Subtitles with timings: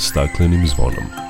[0.00, 1.29] staklenim zvonom.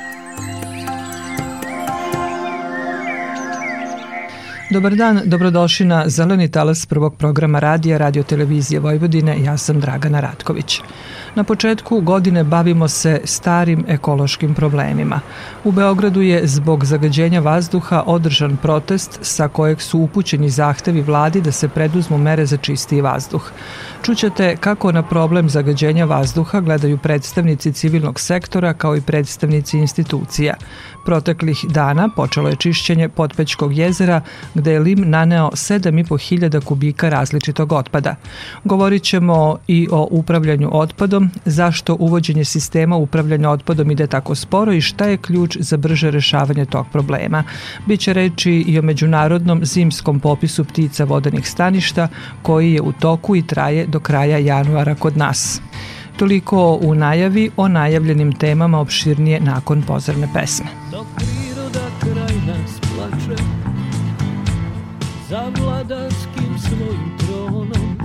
[4.72, 9.42] Dobar dan, dobrodošli na Zeleni talas prvog programa radija Radio Televizije Vojvodine.
[9.44, 10.80] Ja sam Dragana Ratković.
[11.34, 15.20] Na početku godine bavimo se starim ekološkim problemima.
[15.64, 21.52] U Beogradu je zbog zagađenja vazduha održan protest sa kojeg su upućeni zahtevi vladi da
[21.52, 23.50] se preduzmu mere za čistiji vazduh.
[24.02, 30.54] Čućete kako na problem zagađenja vazduha gledaju predstavnici civilnog sektora kao i predstavnici institucija.
[31.04, 34.20] Proteklih dana počelo je čišćenje Potpećkog jezera
[34.60, 38.14] gde je lim naneo 7.500 kubika različitog otpada.
[38.64, 44.80] Govorit ćemo i o upravljanju otpadom, zašto uvođenje sistema upravljanja otpadom ide tako sporo i
[44.80, 47.44] šta je ključ za brže rešavanje tog problema.
[47.86, 52.08] Biće reči i o međunarodnom zimskom popisu ptica vodenih staništa
[52.42, 55.60] koji je u toku i traje do kraja januara kod nas.
[56.16, 60.66] Toliko u najavi o najavljenim temama opširnije nakon pozorne pesme.
[60.90, 61.06] Dok
[65.30, 67.98] za vladarskim svojim tronom.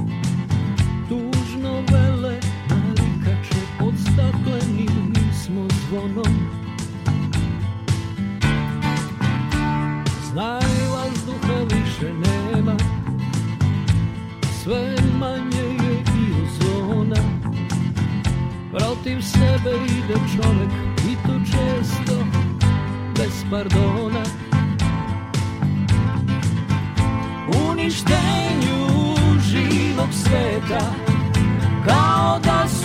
[1.09, 6.34] Tužno vele narikače pod staklenim smo zvonom.
[10.31, 12.78] Znaj vazduha više nema
[14.64, 14.96] sve
[19.06, 20.72] protiv sebe ide čovek
[21.12, 22.26] i to često
[23.16, 24.45] bez pardona
[27.76, 28.88] uništenju
[29.40, 30.94] živog sveta
[31.88, 32.84] kao da su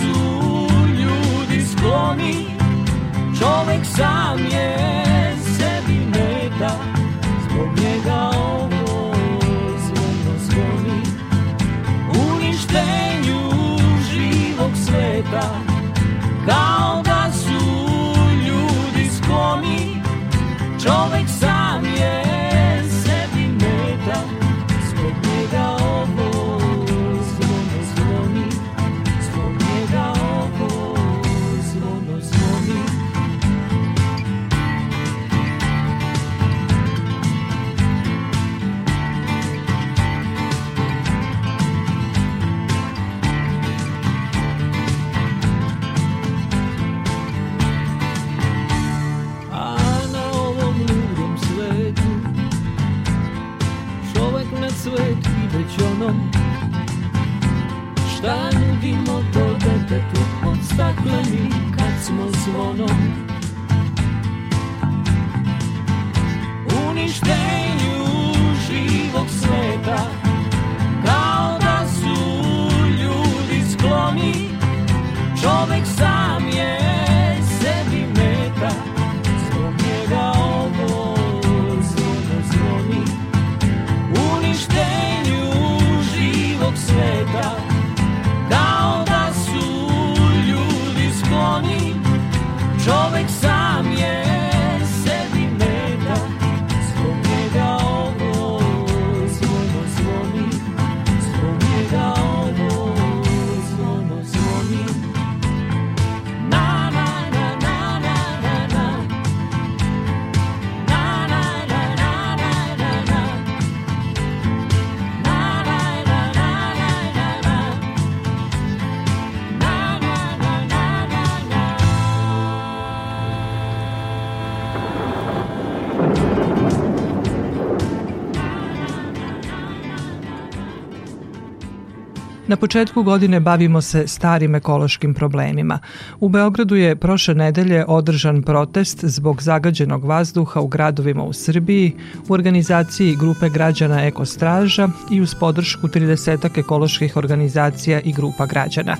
[132.51, 135.79] Na početku godine bavimo se starim ekološkim problemima.
[136.19, 141.95] U Beogradu je prošle nedelje održan protest zbog zagađenog vazduha u gradovima u Srbiji
[142.27, 148.97] u organizaciji grupe građana Ekostraža i uz podršku 30 ekoloških organizacija i grupa građana.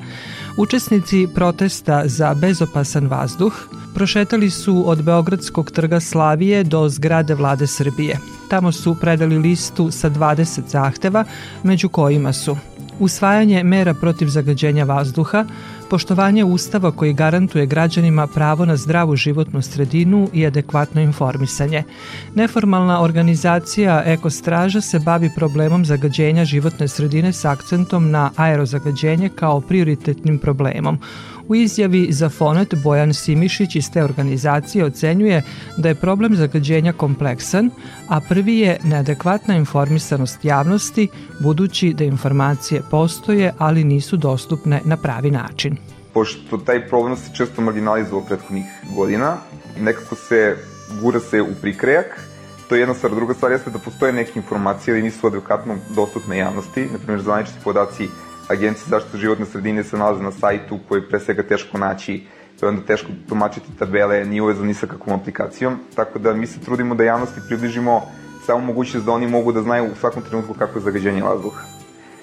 [0.58, 8.18] Učesnici protesta za bezopasan vazduh prošetali su od Beogradskog trga Slavije do zgrade vlade Srbije.
[8.50, 11.26] Tamo su predali listu sa 20 zahteva,
[11.64, 12.58] među kojima su
[13.02, 15.46] usvajanje mera protiv zagađenja vazduha,
[15.90, 21.84] poštovanje ustava koji garantuje građanima pravo na zdravu životnu sredinu i adekvatno informisanje.
[22.36, 30.40] Neformalna organizacija Ekostraža se bavi problemom zagađenja životne sredine s akcentom na aerozagađenje kao prioritetnim
[30.40, 31.00] problemom.
[31.48, 35.44] U izjavi za Fonet Bojan Simišić iz te organizacije ocenjuje
[35.78, 37.70] da je problem zagađenja kompleksan,
[38.08, 41.08] a prvi je neadekvatna informisanost javnosti,
[41.40, 45.78] budući da informacije postoje, ali nisu dostupne na pravi način.
[46.14, 48.66] pošto taj problem se često marginalizovao prethodnih
[48.96, 49.38] godina,
[49.80, 50.58] nekako se
[51.02, 52.20] gura se u prikrejak,
[52.70, 53.16] to je jedna stvar.
[53.16, 56.88] Druga stvar jeste da postoje neke informacije, ali nisu adekvatno dostupne javnosti.
[56.92, 58.08] Naprimjer, zvanični podaci
[58.52, 62.24] Agencije zaštite životne sredine se nalaze na sajtu koji je pre svega teško naći,
[62.60, 66.48] to je onda teško tumačiti tabele, nije uvezano ni sa kakvom aplikacijom, tako da mi
[66.48, 68.02] se trudimo da javnosti približimo
[68.46, 71.62] samo mogućnost da oni mogu da znaju u svakom trenutku kako je zagađenje vazduha.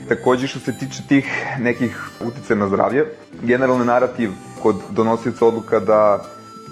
[0.08, 1.26] Takođe, što se tiče tih
[1.58, 3.04] nekih utice na zdravlje,
[3.42, 4.30] generalni narativ
[4.62, 6.24] kod donosioca odluka da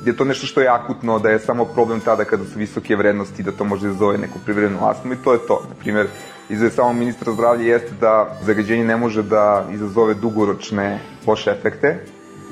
[0.04, 3.42] je to nešto što je akutno, da je samo problem tada kada su visoke vrednosti,
[3.42, 5.62] da to može da zove neku privrednu astmu i to je to.
[5.68, 6.06] Naprimer,
[6.50, 11.98] izve samo ministra zdravlja jeste da zagađenje ne može da izazove dugoročne loše efekte,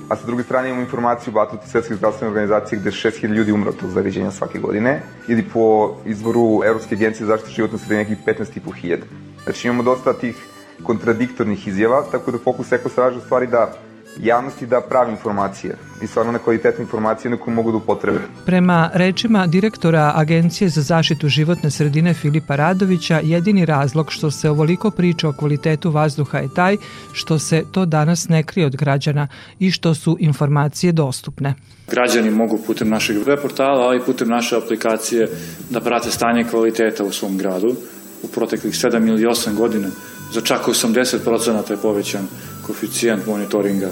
[0.08, 3.68] a sa druge strane imamo informaciju u Batuti Svetske zdravstvene organizacije gde 6000 ljudi umre
[3.70, 8.98] od tog zagađenja svake godine, ili po izvoru Evropske agencije zaštite životne sredine nekih 15.500.
[9.44, 10.36] Znači imamo dosta tih
[10.82, 13.72] kontradiktornih izjava, tako da fokus Eko straže stvari da
[14.22, 18.18] javnosti da pravi informacije i stvarno na kvalitetne informacije na koje mogu da upotrebe.
[18.46, 24.90] Prema rečima direktora Agencije za zaštitu životne sredine Filipa Radovića, jedini razlog što se ovoliko
[24.90, 26.76] priča o kvalitetu vazduha je taj
[27.12, 29.28] što se to danas ne krije od građana
[29.58, 31.54] i što su informacije dostupne.
[31.90, 35.28] Građani mogu putem našeg web portala, ali i putem naše aplikacije
[35.70, 37.76] da prate stanje kvaliteta u svom gradu.
[38.22, 39.88] U proteklih 7 ili 8 godina
[40.32, 42.26] za čak 80% je povećan
[42.66, 43.90] koeficijent monitoringa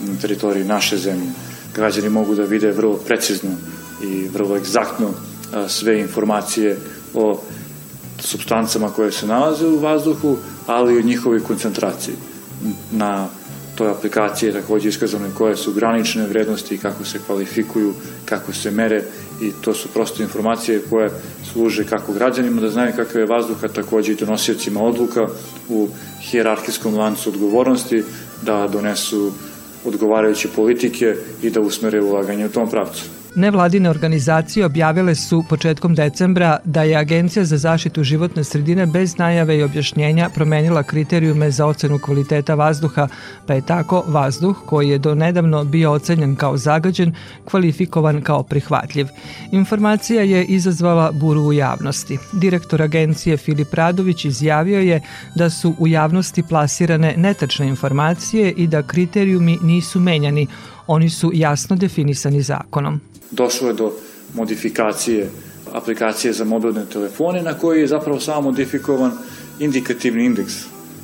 [0.00, 1.30] na teritoriji naše zemlje.
[1.74, 3.50] Građani mogu da vide vrlo precizno
[4.04, 5.10] i vrlo egzaktno
[5.68, 6.76] sve informacije
[7.14, 7.40] o
[8.18, 10.36] substancama koje se nalaze u vazduhu,
[10.66, 12.14] ali i o njihovoj koncentraciji.
[12.90, 13.28] Na
[13.74, 17.94] toj aplikaciji je takođe iskazano koje su granične vrednosti, kako se kvalifikuju,
[18.24, 19.02] kako se mere
[19.42, 21.10] i to su prosto informacije koje
[21.52, 25.26] služe kako građanima da znaju kakav je vazduh, a takođe i donosiocima odluka
[25.68, 25.88] u
[26.20, 28.04] hijerarhijskom lancu odgovornosti
[28.42, 29.32] da donesu
[29.84, 33.21] odgovarajuće politike i da usmere ulaganje u tom pravcu.
[33.34, 39.58] Nevladine organizacije objavile su početkom decembra da je Agencija za zaštitu životne sredine bez najave
[39.58, 43.08] i objašnjenja promenila kriterijume za ocenu kvaliteta vazduha,
[43.46, 47.14] pa je tako vazduh, koji je do nedavno bio ocenjen kao zagađen,
[47.44, 49.06] kvalifikovan kao prihvatljiv.
[49.52, 52.18] Informacija je izazvala buru u javnosti.
[52.32, 55.00] Direktor agencije Filip Radović izjavio je
[55.34, 60.46] da su u javnosti plasirane netačne informacije i da kriterijumi nisu menjani,
[60.92, 63.00] oni su jasno definisani zakonom
[63.32, 63.92] došlo je do
[64.34, 65.30] modifikacije
[65.72, 69.12] aplikacije za mobilne telefone na koji je zapravo samo modifikovan
[69.60, 70.52] indikativni indeks.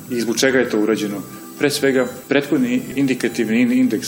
[0.09, 1.17] I zbog čega je to urađeno?
[1.59, 4.07] Pre svega, prethodni indikativni indeks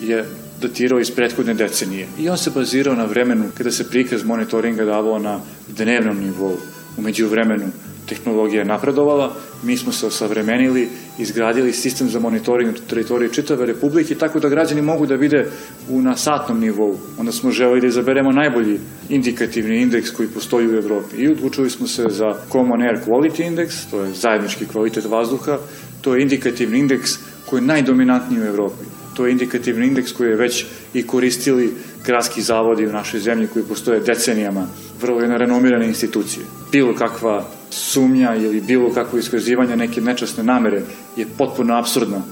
[0.00, 0.24] je
[0.60, 5.18] datirao iz prethodne decenije i on se bazirao na vremenu kada se prikaz monitoringa davao
[5.18, 6.56] na dnevnom nivou.
[6.96, 7.64] Umeđu vremenu
[8.08, 10.88] tehnologija je napredovala, mi smo se osavremenili,
[11.18, 15.46] izgradili sistem za monitoring na teritoriji čitave republike, tako da građani mogu da vide
[15.88, 16.98] u, na satnom nivou.
[17.18, 21.86] Onda smo želeli da izaberemo najbolji indikativni indeks koji postoji u Evropi i odlučili smo
[21.86, 25.58] se za Common Air Quality Index, to je zajednički kvalitet vazduha,
[26.00, 27.10] to je indikativni indeks
[27.46, 28.84] koji je najdominantniji u Evropi.
[29.16, 31.74] To je indikativni indeks koji je već i koristili
[32.06, 34.66] gradski zavodi u našoj zemlji koji postoje decenijama,
[35.00, 36.46] vrlo jedna renomirane institucije.
[36.72, 40.82] Bilo kakva sumnja ili bilo kakvo iskazivanje neke nečasne namere
[41.16, 42.22] je potpuno absurdno.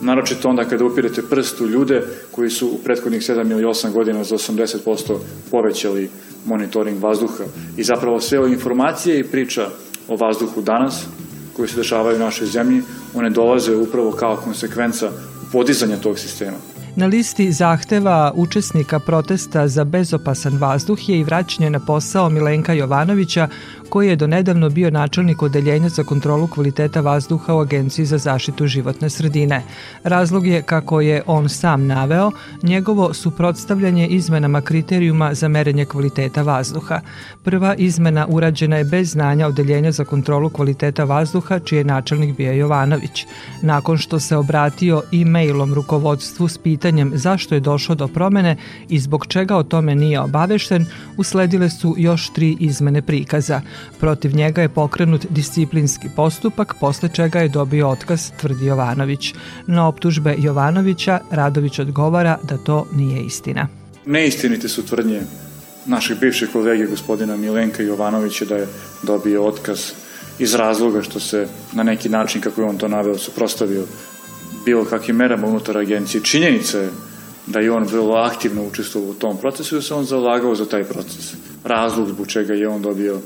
[0.00, 4.24] Naročito onda kada upirete prst u ljude koji su u prethodnih 7 ili 8 godina
[4.24, 5.18] za 80%
[5.50, 6.10] povećali
[6.44, 7.44] monitoring vazduha.
[7.76, 9.68] I zapravo sve ove informacije i priča
[10.08, 11.04] o vazduhu danas
[11.56, 12.82] koje se dešavaju u našoj zemlji,
[13.14, 15.10] one dolaze upravo kao konsekvenca
[15.52, 16.73] podizanja tog sistema.
[16.96, 23.48] Na listi zahteva učesnika protesta za bezopasan vazduh je i vraćanje na posao Milenka Jovanovića,
[23.94, 29.10] koji je donedavno bio načelnik Odeljenja za kontrolu kvaliteta vazduha u Agenciji za zaštitu životne
[29.10, 29.62] sredine.
[30.04, 32.30] Razlog je, kako je on sam naveo,
[32.62, 37.00] njegovo suprotstavljanje izmenama kriterijuma za merenje kvaliteta vazduha.
[37.42, 42.52] Prva izmena urađena je bez znanja Odeljenja za kontrolu kvaliteta vazduha, čiji je načelnik bio
[42.52, 43.26] Jovanović.
[43.62, 48.56] Nakon što se obratio e-mailom rukovodstvu s pitanjem zašto je došlo do promene
[48.88, 50.86] i zbog čega o tome nije obavešten,
[51.16, 53.60] usledile su još tri izmene prikaza.
[54.00, 59.34] Protiv njega je pokrenut disciplinski postupak, posle čega je dobio otkaz, tvrdi Jovanović.
[59.66, 63.68] Na optužbe Jovanovića Radović odgovara da to nije istina.
[64.06, 65.20] Neistinite su tvrdnje
[65.86, 68.68] naših bivših kolege gospodina Milenka Jovanovića da je
[69.02, 69.92] dobio otkaz
[70.38, 73.84] iz razloga što se na neki način, kako je on to naveo, suprostavio
[74.64, 76.22] bilo kakvim merama unutar agencije.
[76.24, 76.90] Činjenica je
[77.46, 80.66] da je on vrlo aktivno učestvovao u tom procesu i da se on zalagao za
[80.66, 81.34] taj proces.
[81.64, 83.20] Razlog zbog čega je on dobio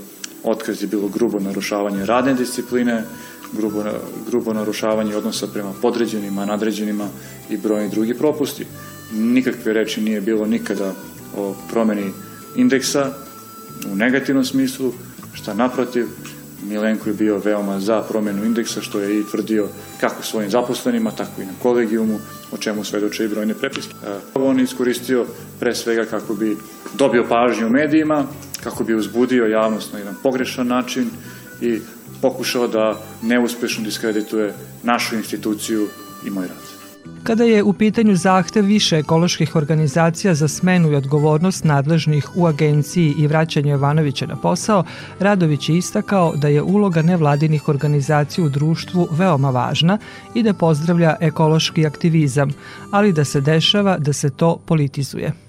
[0.45, 3.05] otkaz je bilo grubo narušavanje radne discipline,
[3.53, 3.85] grubo,
[4.27, 7.09] grubo narušavanje odnosa prema podređenima, nadređenima
[7.51, 8.67] i brojni drugi propusti.
[9.13, 10.93] Nikakve reči nije bilo nikada
[11.37, 12.13] o promeni
[12.57, 13.13] indeksa
[13.93, 14.93] u negativnom smislu,
[15.35, 16.07] šta naprotiv,
[16.63, 19.69] Milenko je bio veoma za promenu indeksa, što je i tvrdio
[20.01, 22.19] kako svojim zaposlenima, tako i na kolegijumu,
[22.53, 23.95] o čemu svedoče i brojne prepiske.
[24.35, 25.27] On je iskoristio
[25.61, 26.57] pre svega kako bi
[26.95, 28.27] dobio pažnju u medijima,
[28.63, 31.11] kako bi uzbudio javnost na jedan pogrešan način
[31.61, 31.81] i
[32.23, 35.89] pokušao da neuspešno diskredituje našu instituciju
[36.27, 36.79] i moj rad.
[37.23, 43.15] Kada je u pitanju zahtev više ekoloških organizacija za smenu i odgovornost nadležnih u agenciji
[43.19, 44.85] i vraćanje Jovanovića na posao,
[45.19, 49.99] Radović je istakao da je uloga nevladinih organizacija u društvu veoma važna
[50.35, 52.51] i da pozdravlja ekološki aktivizam,
[52.91, 55.48] ali da se dešava da se to politizuje.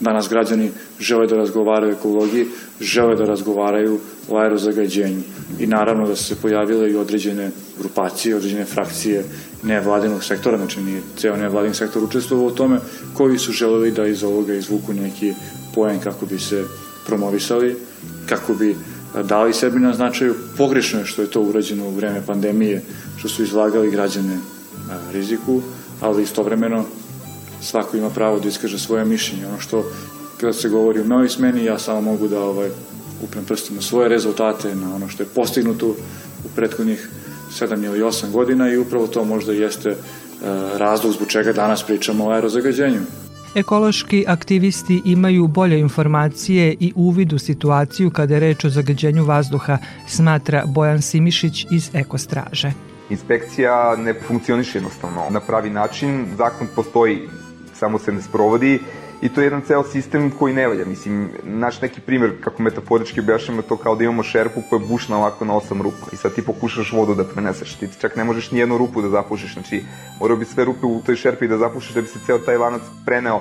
[0.00, 2.46] Danas građani žele da razgovaraju o ekologiji,
[2.80, 5.22] žele da razgovaraju o aerozagađenju.
[5.58, 9.24] I naravno da su se pojavile i određene grupacije, određene frakcije
[9.62, 12.78] nevladinog sektora, znači nije ceo nevladin sektor učestvovao u tome,
[13.14, 15.34] koji su želeli da iz ovoga izvuku neki
[15.74, 16.64] poen kako bi se
[17.06, 17.76] promovisali,
[18.26, 18.76] kako bi
[19.24, 20.34] dali sebi na značaju.
[20.56, 22.82] Pogrešno je što je to urađeno u vreme pandemije,
[23.16, 24.38] što su izlagali građane
[25.12, 25.62] riziku,
[26.00, 26.84] ali istovremeno
[27.60, 29.46] svako ima pravo da iskaže svoje mišljenje.
[29.46, 29.84] Ono što
[30.40, 32.68] kada se govori o mojoj smeni, ja samo mogu da ovaj,
[33.22, 35.86] uprem prstom na svoje rezultate, na ono što je postignuto
[36.44, 37.08] u prethodnih
[37.50, 39.96] 7 ili 8 godina i upravo to možda jeste e,
[40.78, 43.00] razlog zbog čega danas pričamo o aerozagađenju.
[43.54, 49.78] Ekološki aktivisti imaju bolje informacije i uvid u situaciju kada je reč o zagađenju vazduha,
[50.08, 52.72] smatra Bojan Simišić iz Ekostraže.
[53.10, 57.28] Inspekcija ne funkcioniše jednostavno na pravi način, zakon postoji
[57.80, 58.80] samo se ne sprovodi
[59.22, 60.84] i to je jedan ceo sistem koji ne valja.
[60.84, 65.16] Mislim, naš neki primer, kako metaforički objašnjamo to kao da imamo šerpu koja je bušna
[65.16, 68.50] ovako na osam rupa i sad ti pokušaš vodu da preneseš, ti čak ne možeš
[68.50, 69.82] ni jednu rupu da zapušiš, znači
[70.20, 72.82] morao bi sve rupe u toj šerpi da zapušiš da bi se ceo taj lanac
[73.06, 73.40] preneo.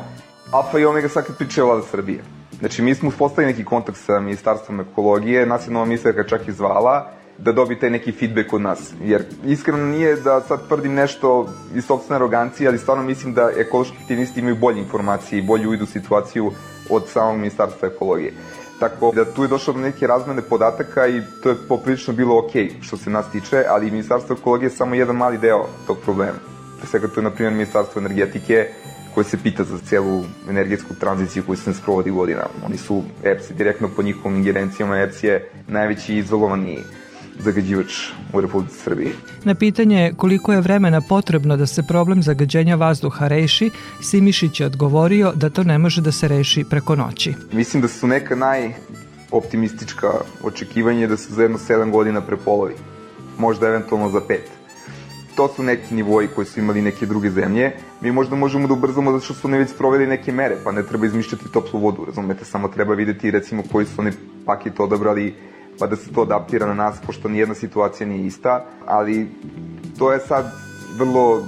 [0.51, 2.23] Alfa i Omega sad kad priča vlada Srbije.
[2.59, 6.51] Znači, mi smo uspostavili neki kontakt sa Ministarstvom ekologije, nas je nova ministarka čak i
[6.51, 8.93] zvala, da dobi taj neki feedback od nas.
[9.03, 13.97] Jer iskreno nije da sad tvrdim nešto iz sobstvene arogancije, ali stvarno mislim da ekološki
[14.01, 16.51] aktivisti imaju bolje informacije i bolju uvidu situaciju
[16.89, 18.33] od samog ministarstva ekologije.
[18.79, 22.51] Tako da tu je došlo do neke razmene podataka i to je poprilično bilo ok
[22.81, 26.39] što se nas tiče, ali ministarstvo ekologije je samo jedan mali deo tog problema.
[26.77, 28.67] Pre svega to je, na primjer, ministarstvo energetike,
[29.13, 32.49] koje se pita za celu energetsku tranziciju koju se ne sprovodi godinama.
[32.65, 36.79] Oni su EPS direktno po njihovim ingerencijama, EPS je najveći izolovani
[37.39, 37.93] zagađivač
[38.33, 39.11] u Republici Srbiji.
[39.43, 45.31] Na pitanje koliko je vremena potrebno da se problem zagađenja vazduha reši, Simišić je odgovorio
[45.35, 47.33] da to ne može da se reši preko noći.
[47.51, 50.11] Mislim da su neka najoptimistička
[50.43, 52.73] očekivanja da se za jedno 7 godina prepolovi.
[53.37, 54.37] Možda eventualno za 5
[55.39, 57.71] to su neki nivoji koji su imali neke druge zemlje.
[58.01, 60.83] Mi možda možemo da ubrzamo zato što su oni već sproveli neke mere, pa ne
[60.83, 64.11] treba izmišljati toplu vodu, razumete, samo treba videti recimo koji su oni
[64.45, 65.33] paket odabrali
[65.79, 69.27] pa da se to adaptira na nas, pošto nijedna situacija nije ista, ali
[69.97, 70.51] to je sad
[70.97, 71.43] vrlo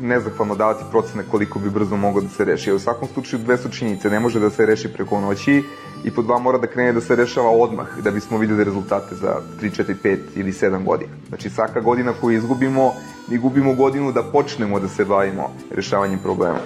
[0.00, 2.72] nezahvalno davati procene koliko bi brzo moglo da se reši.
[2.72, 5.62] U svakom slučaju dve su činjenice, ne može da se reši preko noći
[6.04, 9.40] i po dva mora da krene da se rešava odmah da bismo videli rezultate za
[9.60, 11.12] 3, 4, 5 ili 7 godina.
[11.28, 12.92] Znači svaka godina koju izgubimo,
[13.28, 16.58] mi gubimo godinu da počnemo da se bavimo rešavanjem problema.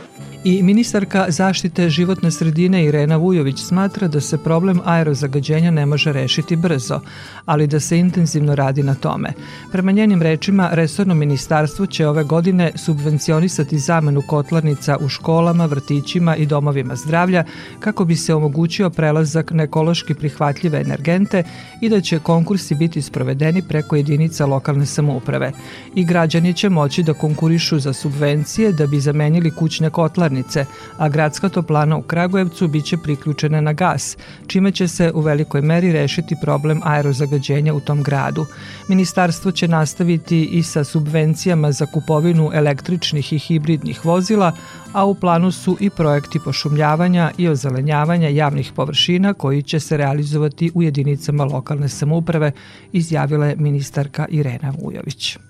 [0.44, 6.56] I ministarka zaštite životne sredine Irena Vujović smatra da se problem aerozagađenja ne može rešiti
[6.56, 7.00] brzo,
[7.44, 9.32] ali da se intenzivno radi na tome.
[9.72, 16.46] Prema njenim rečima, resorno ministarstvo će ove godine subvencionisati zamenu kotlarnica u školama, vrtićima i
[16.46, 17.44] domovima zdravlja
[17.80, 21.42] kako bi se omogućio prelazak na ekološki prihvatljive energente
[21.80, 25.52] i da će konkursi biti sprovedeni preko jedinica lokalne samouprave.
[25.94, 30.66] I građani će moći da konkurišu za subvencije da bi zamenili kućne kotlarnice kotlarnice,
[30.98, 34.16] a gradska toplana u Kragujevcu biće priključena na gas,
[34.46, 38.46] čime će se u velikoj meri rešiti problem aerozagađenja u tom gradu.
[38.88, 44.52] Ministarstvo će nastaviti i sa subvencijama za kupovinu električnih i hibridnih vozila,
[44.92, 50.70] a u planu su i projekti pošumljavanja i ozelenjavanja javnih površina koji će se realizovati
[50.74, 52.52] u jedinicama lokalne samouprave,
[52.92, 55.47] izjavila je ministarka Irena Vujović.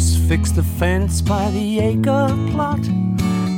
[0.00, 2.82] Just fixed the fence by the acre plot.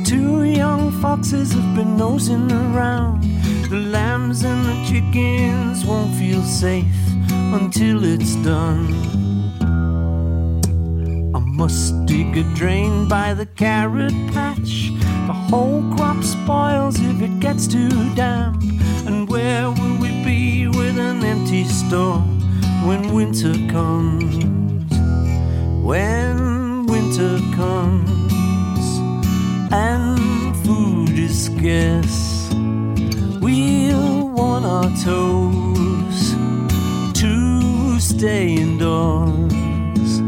[0.03, 3.23] Two young foxes have been nosing around.
[3.69, 6.97] The lambs and the chickens won't feel safe
[7.29, 8.83] until it's done.
[11.33, 14.91] I must dig a drain by the carrot patch.
[15.27, 18.61] The whole crop spoils if it gets too damp.
[19.07, 22.19] And where will we be with an empty store
[22.85, 24.62] when winter comes?
[25.83, 28.85] When winter comes
[29.69, 32.49] and food is scarce,
[33.41, 36.35] we'll want our toes
[37.19, 40.21] to stay indoors.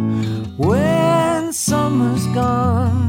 [0.57, 3.07] When summer's gone,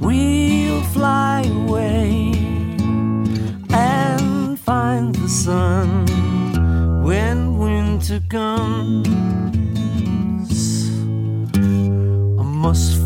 [0.00, 2.34] we'll fly away
[3.70, 5.99] and find the sun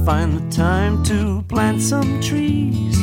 [0.04, 2.98] find the time to plant some trees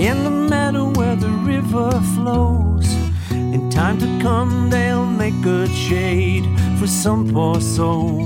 [0.00, 2.90] in the meadow where the river flows.
[3.30, 6.46] In time to come, they'll make good shade
[6.78, 8.24] for some poor soul.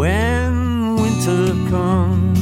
[0.00, 2.38] When winter comes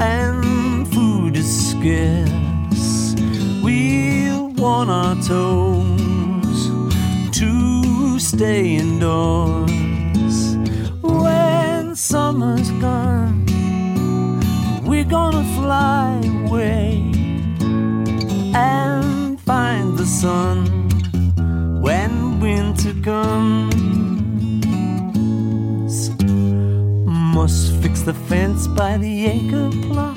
[0.00, 3.16] and food is scarce,
[3.60, 6.60] we'll want our toes
[7.38, 9.85] to stay indoors.
[12.08, 13.44] Summer's gone,
[14.86, 17.02] we're gonna fly away
[18.54, 20.66] and find the sun
[21.82, 23.74] when winter comes.
[27.34, 30.16] Must fix the fence by the acre plot.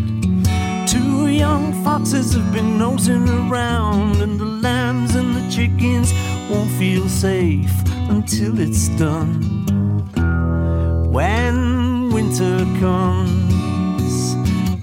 [0.88, 6.14] Two young foxes have been nosing around, and the lambs and the chickens
[6.52, 7.74] won't feel safe
[8.12, 9.66] until it's done.
[11.12, 11.69] When
[12.30, 14.36] winter comes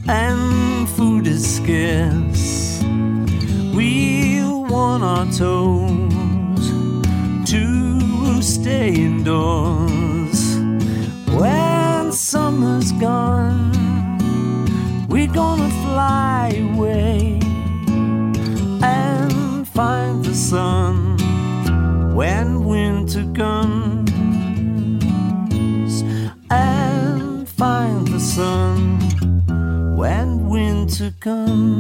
[0.09, 2.83] and food is scarce,
[3.73, 6.71] we'll want our toes
[7.49, 10.59] to stay indoors.
[11.41, 13.71] When summer's gone,
[15.09, 17.39] we're gonna fly away
[18.83, 21.17] and find the sun
[22.13, 22.46] when
[31.27, 31.77] comes.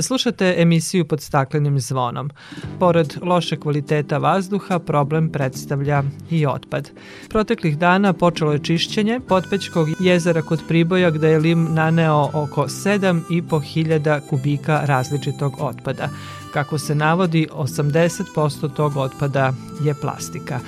[0.00, 2.30] Slušate emisiju pod staklenim zvonom.
[2.78, 6.90] Pored loše kvaliteta vazduha, problem predstavlja i otpad.
[7.28, 14.20] Proteklih dana počelo je čišćenje Potpećkog jezera kod Priboja gde je Lim naneo oko 7.500
[14.30, 16.08] kubika različitog otpada.
[16.52, 19.52] Kako se navodi, 80% tog otpada
[19.84, 20.60] je plastika.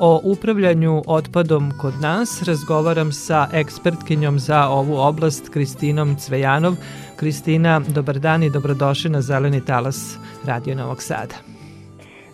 [0.00, 6.72] O upravljanju otpadom kod nas razgovaram sa ekspertkinjom za ovu oblast Kristinom Cvejanov.
[7.20, 11.34] Kristina, dobar dan i dobrodošli na Zeleni talas Radio Novog Sada.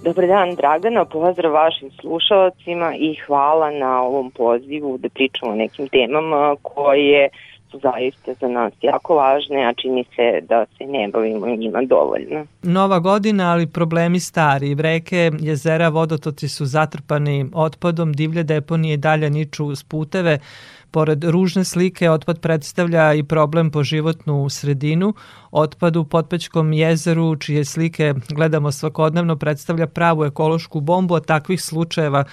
[0.04, 5.88] Dobar dan Dragana, pozdrav vašim slušalcima i hvala na ovom pozivu da pričamo o nekim
[5.88, 7.28] temama koje
[7.72, 12.46] su zaista za nas jako važne, a čini se da se ne bavimo njima dovoljno.
[12.62, 14.74] Nova godina, ali problemi stari.
[14.74, 20.38] Reke, jezera, vodotoci su zatrpani otpadom, divlje deponije dalje niču uz puteve.
[20.90, 25.14] Pored ružne slike, otpad predstavlja i problem po životnu sredinu.
[25.50, 32.24] Otpad u Potpećkom jezeru, čije slike gledamo svakodnevno, predstavlja pravu ekološku bombu, a takvih slučajeva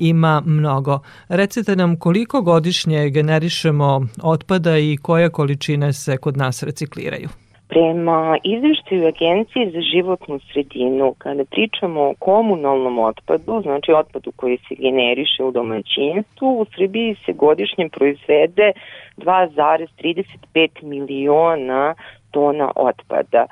[0.00, 0.98] ima mnogo.
[1.28, 7.28] Recite nam koliko godišnje generišemo otpada i koje količine se kod nas recikliraju?
[7.68, 14.74] Prema izveštaju Agencije za životnu sredinu, kada pričamo o komunalnom otpadu, znači otpadu koji se
[14.74, 18.72] generiše u domaćinstvu, u Srbiji se godišnje proizvede
[19.16, 21.94] 2,35 miliona
[22.30, 23.46] tona otpada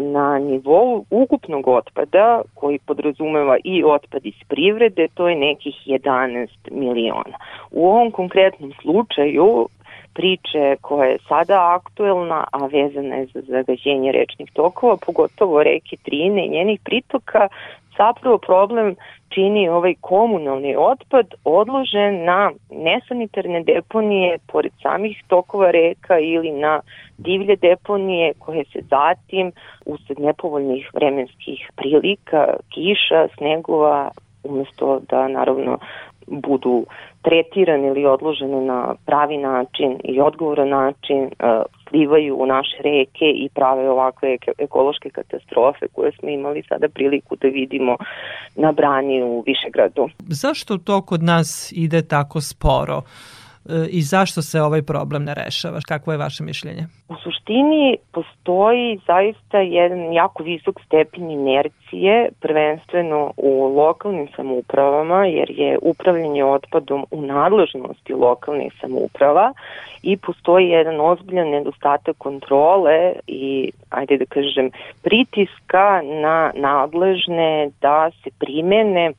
[0.00, 7.38] na nivou ukupnog otpada koji podrazumeva i otpad iz privrede, to je nekih 11 miliona.
[7.70, 9.68] U ovom konkretnom slučaju
[10.14, 16.46] priče koja je sada aktuelna, a vezana je za zagađenje rečnih tokova, pogotovo reke Trine
[16.46, 17.48] i njenih pritoka,
[17.96, 18.96] zapravo problem
[19.28, 26.80] čini ovaj komunalni otpad odložen na nesanitarne deponije pored samih tokova reka ili na
[27.18, 29.52] divlje deponije koje se zatim
[29.86, 34.10] usled nepovoljnih vremenskih prilika, kiša, snegova,
[34.44, 35.78] umesto da naravno
[36.26, 36.86] budu
[37.22, 41.30] tretirane ili odložene na pravi način i odgovoran način,
[41.94, 47.48] slivaju u naše reke i prave ovakve ekološke katastrofe koje smo imali sada priliku da
[47.48, 47.96] vidimo
[48.56, 50.08] na brani u Višegradu.
[50.18, 53.02] Zašto to kod nas ide tako sporo?
[53.90, 55.80] I zašto se ovaj problem ne rešava?
[55.88, 56.86] Kakvo je vaše mišljenje?
[57.08, 65.78] U suštini postoji zaista jedan jako visok stepen inercije, prvenstveno u lokalnim samoupravama, jer je
[65.82, 69.52] upravljanje otpadom u nadležnosti lokalnih samouprava
[70.02, 74.70] i postoji jedan ozbiljan nedostatak kontrole i, ajde da kažem,
[75.02, 79.12] pritiska na nadležne da se primene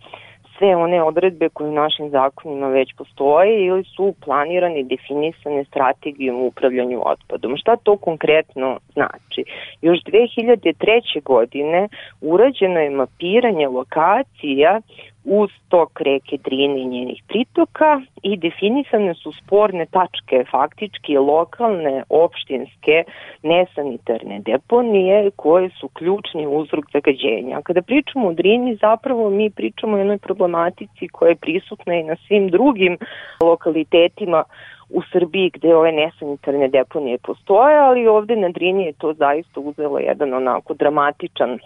[0.58, 6.42] sve one odredbe koje u našim zakonima već postoje ili su planirane i definisane strategijom
[6.42, 7.58] upravljanju otpadom.
[7.58, 9.44] Šta to konkretno znači?
[9.82, 11.24] Još 2003.
[11.24, 11.88] godine
[12.22, 14.82] urađeno je mapiranje lokacija
[15.26, 23.04] uz tok reke Drine i njenih pritoka i definisane su sporne tačke, faktički lokalne, opštinske,
[23.44, 27.62] nesanitarne deponije koje su ključni uzrok zagađenja.
[27.62, 32.16] Kada pričamo o Drini, zapravo mi pričamo o jednoj problematici koja je prisutna i na
[32.28, 32.98] svim drugim
[33.42, 34.44] lokalitetima
[34.90, 40.00] u Srbiji gde ove nesanitarne deponije postoje, ali ovde na Drini je to zaista uzelo
[40.00, 41.60] jedan onako dramatičan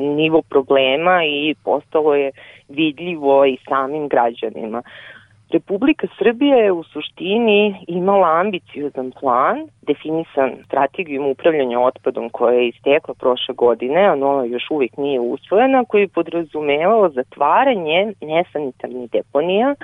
[0.00, 2.30] nivo problema i postalo je
[2.68, 4.82] vidljivo i samim građanima.
[5.50, 13.14] Republika Srbija je u suštini imala ambiciozan plan, definisan strategijom upravljanja otpadom koja je istekla
[13.14, 19.74] prošle godine, a nova još uvijek nije usvojena, koji je podrazumevao zatvaranje nesanitarnih deponija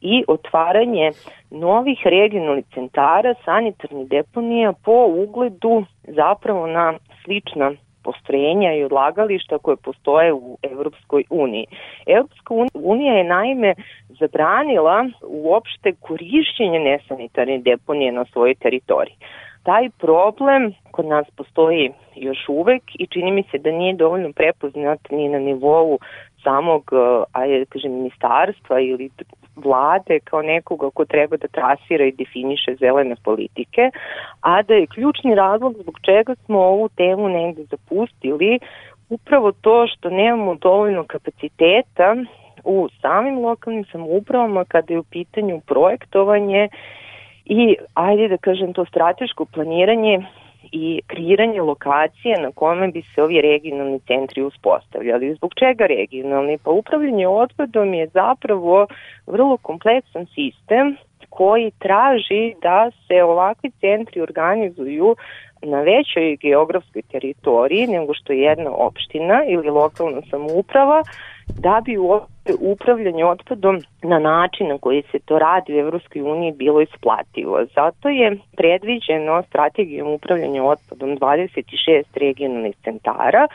[0.00, 1.10] i otvaranje
[1.50, 7.72] novih regionalnih centara sanitarnih deponija po ugledu zapravo na slična
[8.06, 11.66] postrojenja i odlagališta koje postoje u Evropskoj uniji.
[12.06, 13.74] Evropska unija je naime
[14.20, 19.16] zabranila uopšte korišćenje nesanitarne deponije na svojoj teritoriji.
[19.62, 25.00] Taj problem kod nas postoji još uvek i čini mi se da nije dovoljno prepoznat
[25.10, 25.98] ni na nivou
[26.44, 26.82] samog,
[27.34, 29.10] da kažem, ministarstva ili
[29.56, 33.90] vlade kao nekoga ko treba da trasira i definiše zelene politike,
[34.40, 38.58] a da je ključni razlog zbog čega smo ovu temu negde zapustili
[39.08, 42.16] upravo to što nemamo dovoljno kapaciteta
[42.64, 46.68] u samim lokalnim samoupravama kada je u pitanju projektovanje
[47.44, 50.26] i, ajde da kažem, to strateško planiranje
[50.76, 55.34] i kreiranje lokacije na kome bi se ovi regionalni centri uspostavljali.
[55.34, 56.58] Zbog čega regionalni?
[56.64, 58.86] Pa upravljanje otpadom je zapravo
[59.26, 60.96] vrlo kompleksan sistem
[61.30, 65.16] koji traži da se ovakvi centri organizuju
[65.62, 71.02] na većoj geografskoj teritoriji nego što je jedna opština ili lokalna samouprava
[71.48, 71.96] da bi
[72.60, 77.64] upravljanje otpadom na način na koji se to radi u Evropskoj uniji bilo isplativo.
[77.74, 83.46] Zato je predviđeno strategijom upravljanja otpadom 26 regionalnih centara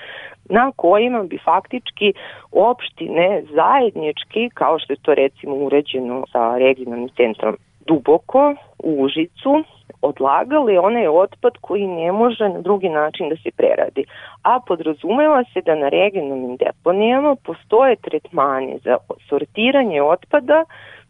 [0.50, 2.14] na kojima bi faktički
[2.52, 9.64] opštine zajednički, kao što je to recimo urađeno sa regionalnim centrom duboko u Užicu
[10.02, 14.06] odlagali onaj otpad koji ne može na drugi način da se preradi.
[14.44, 18.98] A podrazumeva se da na regionalnim deponijama postoje tretmani za
[19.30, 20.64] sortiranje otpada,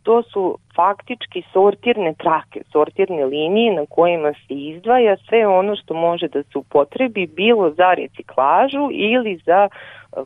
[0.04, 6.28] to su faktički sortirne trake, sortirne linije na kojima se izdvaja sve ono što može
[6.28, 9.70] da se upotrebi bilo za reciklažu ili za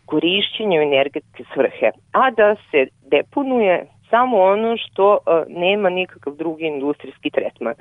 [0.06, 6.65] korišćenje u energetske svrhe, a da se deponuje samo ono što uh, nema nikakav drugi
[6.65, 7.74] industrijski tretman.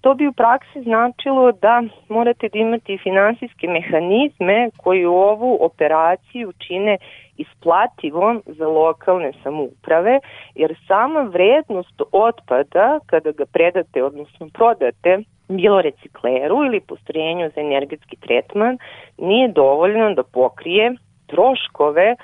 [0.00, 6.98] To bi u praksi značilo da morate da imate finansijske mehanizme koji ovu operaciju čine
[7.36, 10.20] isplativom za lokalne samouprave,
[10.54, 18.16] jer sama vrednost otpada kada ga predate, odnosno prodate, bilo recikleru ili postrojenju za energetski
[18.16, 18.78] tretman,
[19.18, 20.94] nije dovoljno da pokrije
[21.26, 22.16] troškove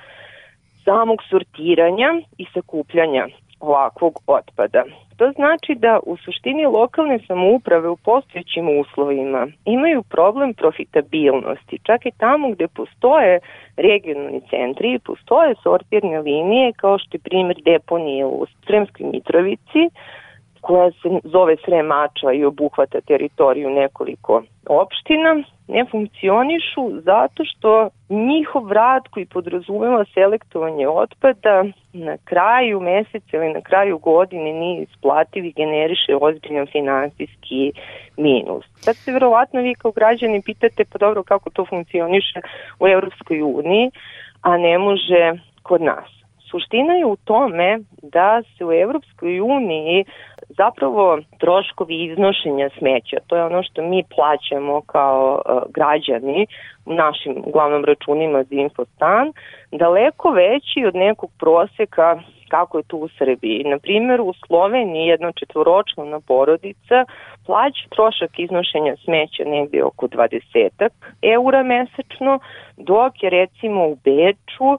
[0.84, 3.26] samog sortiranja i sakupljanja
[3.62, 4.84] ovakvog otpada.
[5.16, 11.78] To znači da u suštini lokalne samouprave u postojećim uslovima imaju problem profitabilnosti.
[11.82, 13.40] Čak i tamo gde postoje
[13.76, 19.82] regionalni centri i postoje sortirne linije kao što je primjer deponije u Sremskoj Mitrovici,
[20.62, 29.02] koja se zove Sremača i obuhvata teritoriju nekoliko opština, ne funkcionišu zato što njihov rad
[29.10, 36.16] koji podrazumeva selektovanje otpada na kraju meseca ili na kraju godine nije isplativ i generiše
[36.20, 37.72] ozbiljan finansijski
[38.16, 38.64] minus.
[38.76, 42.40] Sad se verovatno vi kao građani pitate pa dobro kako to funkcioniše
[42.80, 43.90] u Evropskoj uniji,
[44.42, 46.21] a ne može kod nas
[46.52, 50.04] Suština je u tome da se u Evropskoj uniji
[50.48, 56.46] zapravo troškovi iznošenja smeća, to je ono što mi plaćamo kao uh, građani
[56.86, 59.32] u našim uglavnom računima za infostan,
[59.72, 63.64] daleko veći od nekog proseka kako je tu u Srbiji.
[63.64, 66.98] Na primjer, u Sloveniji jedna četvoročlana porodica
[67.46, 70.88] plaća trošak iznošenja smeća negde oko 20
[71.22, 72.38] eura mesečno,
[72.76, 74.70] dok je recimo u Beču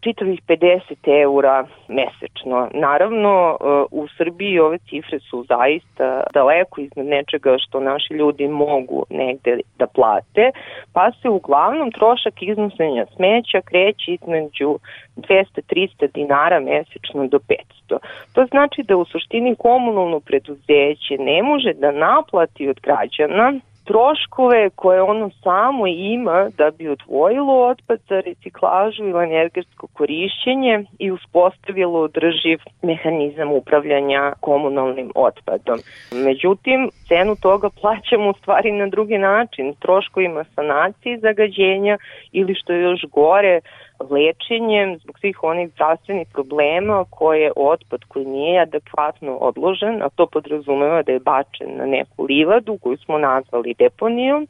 [0.00, 2.68] čitavih 50 eura mesečno.
[2.74, 9.04] Naravno, e, u Srbiji ove cifre su zaista daleko iznad nečega što naši ljudi mogu
[9.10, 10.50] negde da plate,
[10.92, 14.78] pa se uglavnom trošak iznosenja smeća kreće između
[15.16, 17.98] 200-300 dinara mesečno do 500.
[18.32, 23.60] To znači da u suštini komunalno preduzeće ne može da naplati od građana
[23.90, 31.10] troškove koje ono samo ima da bi odvojilo otpad za reciklažu ili energetsko korišćenje i
[31.10, 35.78] uspostavilo održiv mehanizam upravljanja komunalnim otpadom.
[36.12, 41.98] Međutim, cenu toga plaćamo u stvari na drugi način, troškovima sanacije zagađenja
[42.32, 43.60] ili što je još gore,
[44.10, 51.02] lečenjem zbog svih onih zdravstvenih problema koje otpad koji nije adekvatno odložen, a to podrazumeva
[51.02, 54.48] da je bačen na neku livadu koju smo nazvali deponijom,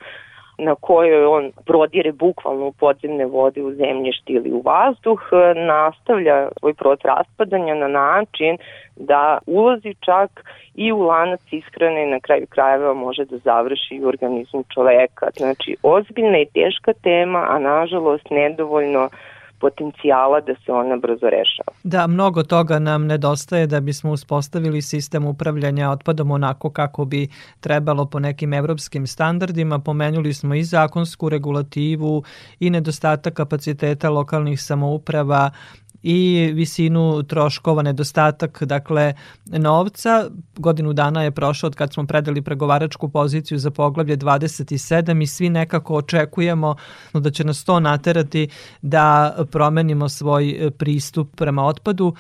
[0.61, 5.21] na kojoj on prodire bukvalno u podzemne vode u zemljišti ili u vazduh,
[5.67, 8.57] nastavlja svoj proces raspadanja na način
[8.97, 10.31] da ulazi čak
[10.75, 15.27] i u lanac ishrane i na kraju krajeva može da završi u organizmu čoveka.
[15.37, 19.09] Znači, ozbiljna i teška tema, a nažalost nedovoljno
[19.61, 21.73] potencijala da se ona brzo rešava.
[21.83, 27.29] Da, mnogo toga nam nedostaje da bismo uspostavili sistem upravljanja otpadom onako kako bi
[27.61, 29.79] trebalo po nekim evropskim standardima.
[29.79, 32.23] Pomenuli smo i zakonsku regulativu
[32.61, 35.51] i nedostatak kapaciteta lokalnih samouprava
[36.03, 39.15] i visinu troškova, nedostatak dakle
[39.47, 40.31] novca.
[40.57, 45.51] Godinu dana je prošlo od kad smo predali pregovaračku poziciju za poglavlje 27 i svi
[45.51, 46.75] nekako očekujemo
[47.13, 48.49] da će nas to naterati
[48.83, 52.15] da promenimo svoj pristup prema otpadu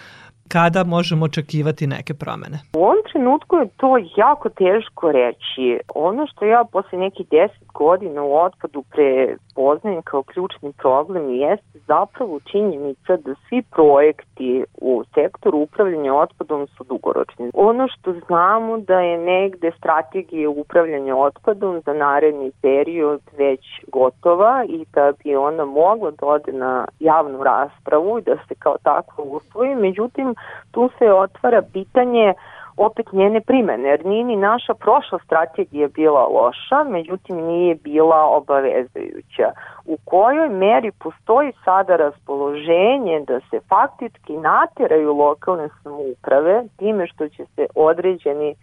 [0.49, 2.59] kada možemo očekivati neke promene?
[2.75, 5.81] U ovom trenutku je to jako teško reći.
[5.95, 12.41] Ono što ja posle nekih 10 godina u otpadu prepoznajem kao ključni problem jeste zapravo
[12.51, 17.51] činjenica da svi projekti u sektoru upravljanja otpadom su dugoročni.
[17.55, 23.61] Ono što znamo da je negde strategija upravljanja otpadom za naredni period već
[23.93, 28.77] gotova i da bi ona mogla da ode na javnu raspravu i da se kao
[28.83, 30.35] takva usvoji, međutim
[30.71, 32.35] tu se otvara pitanje
[32.77, 39.53] opet njene primene, jer nije ni naša prošla strategija bila loša, međutim nije bila obavezajuća.
[39.85, 47.45] U kojoj meri postoji sada raspoloženje da se faktički nateraju lokalne samouprave time što će
[47.57, 48.55] se određeni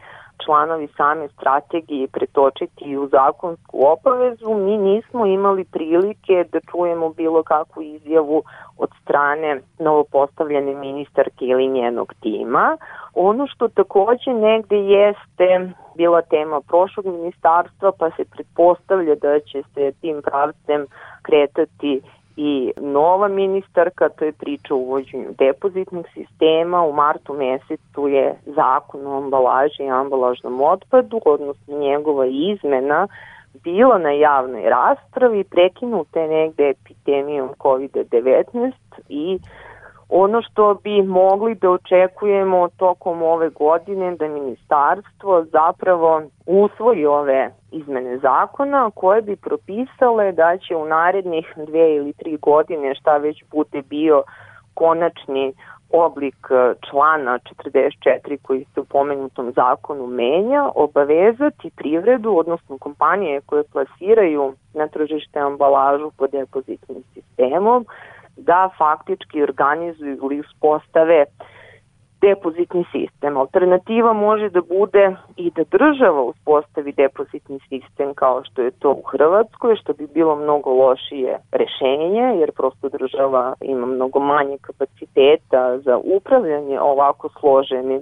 [0.45, 7.81] članovi same strategije pretočiti u zakonsku obavezu, mi nismo imali prilike da čujemo bilo kakvu
[7.81, 8.43] izjavu
[8.77, 12.77] od strane novopostavljene ministarke ili njenog tima.
[13.13, 19.91] Ono što takođe negde jeste bila tema prošlog ministarstva, pa se pretpostavlja da će se
[20.01, 20.85] tim pravcem
[21.21, 22.01] kretati
[22.37, 26.83] i nova ministarka, to je priča o uvođenju depozitnih sistema.
[26.83, 33.07] U martu mesecu je zakon o ambalaži i ambalažnom otpadu, odnosno njegova izmena
[33.63, 38.71] bila na javnoj raspravi, prekinute negde epidemijom COVID-19
[39.09, 39.39] i
[40.09, 48.17] Ono što bi mogli da očekujemo tokom ove godine da ministarstvo zapravo usvoji ove izmene
[48.17, 53.81] zakona koje bi propisale da će u narednih dve ili tri godine šta već bude
[53.81, 54.23] bio
[54.73, 55.53] konačni
[55.89, 56.47] oblik
[56.89, 64.87] člana 44 koji se u pomenutom zakonu menja, obavezati privredu, odnosno kompanije koje plasiraju na
[64.87, 67.85] tržište ambalažu pod depozitnim sistemom,
[68.37, 71.25] da faktički organizuju ili uspostave
[72.21, 73.37] depozitni sistem.
[73.37, 79.03] Alternativa može da bude i da država uspostavi depozitni sistem kao što je to u
[79.11, 85.97] Hrvatskoj, što bi bilo mnogo lošije rešenje, jer prosto država ima mnogo manje kapaciteta za
[86.03, 88.01] upravljanje ovako složenim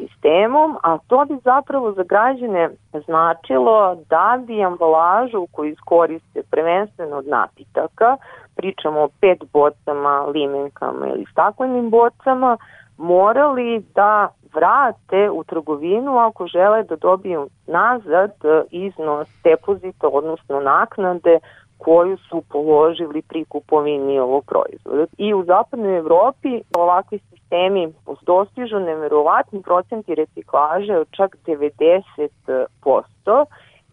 [0.00, 2.70] sistemom, a to bi zapravo za građane
[3.06, 8.16] značilo da bi ambalažu koju iskoriste prvenstveno od napitaka,
[8.56, 12.56] pričamo o pet bocama, limenkama ili staklenim bocama,
[12.98, 18.32] morali da vrate u trgovinu ako žele da dobiju nazad
[18.70, 21.38] iznos depozita, odnosno naknade
[21.84, 25.06] koju su položili pri kupovini ovog proizvoda.
[25.18, 33.44] I u zapadnoj Evropi ovakvi sistemi dostižu neverovatni procenti reciklaže od čak 90%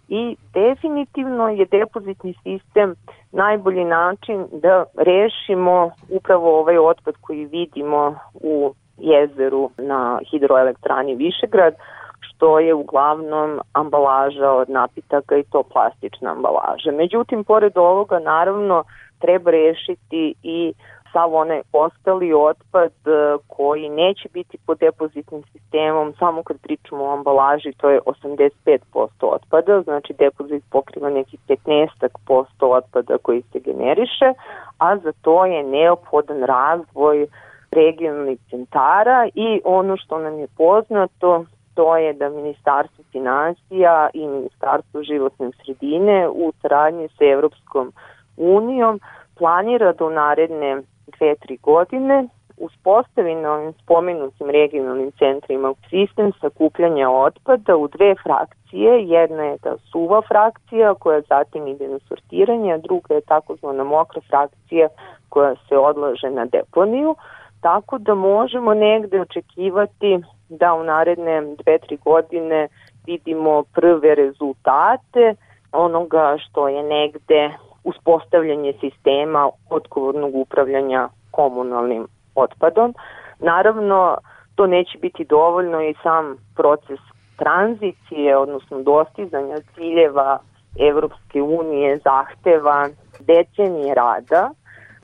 [0.08, 2.96] i definitivno je depozitni sistem
[3.32, 11.74] najbolji način da rešimo upravo ovaj otpad koji vidimo u jezeru na hidroelektrani Višegrad,
[12.20, 16.92] što je uglavnom ambalaža od napitaka i to plastična ambalaža.
[16.92, 18.84] Međutim, pored ovoga, naravno,
[19.20, 20.74] treba rešiti i
[21.14, 27.14] sav onaj ostali otpad e, koji neće biti pod depozitnim sistemom, samo kad pričamo o
[27.14, 34.34] ambalaži, to je 85% otpada, znači depozit pokriva nekih 15% otpada koji se generiše,
[34.78, 37.28] a za to je neophodan razvoj
[37.72, 41.46] regionalnih centara i ono što nam je poznato
[41.78, 47.94] to je da Ministarstvo financija i Ministarstvo životne sredine u saradnji sa Evropskom
[48.38, 49.00] unijom
[49.38, 50.82] planira da u naredne
[51.18, 59.04] dve, tri godine uspostavi na ovim spomenutim regionalnim centrima sistem sakupljanja otpada u dve frakcije.
[59.04, 64.22] Jedna je ta suva frakcija koja zatim ide na sortiranje, a druga je takozvana mokra
[64.30, 64.88] frakcija
[65.30, 67.16] koja se odlaže na deponiju.
[67.62, 72.68] Tako da možemo negde očekivati da u naredne dve, tri godine
[73.06, 75.36] vidimo prve rezultate
[75.72, 77.52] onoga što je negde
[77.84, 82.94] uspostavljanje sistema odgovornog upravljanja komunalnim otpadom.
[83.40, 84.18] Naravno,
[84.56, 87.00] to neće biti dovoljno i sam proces
[87.38, 90.40] tranzicije, odnosno dostizanja ciljeva
[90.80, 94.50] Evropske unije zahteva decenije rada,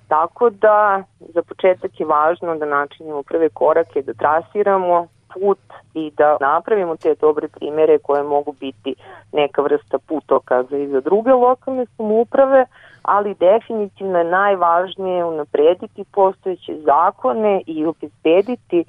[0.07, 5.59] tako da za početak je važno da načinimo prve korake, da trasiramo put
[5.93, 8.95] i da napravimo te dobre primere koje mogu biti
[9.31, 12.65] neka vrsta putokaza i za druge lokalne samouprave,
[13.01, 18.85] ali definitivno je najvažnije unaprediti postojeće zakone i obezbediti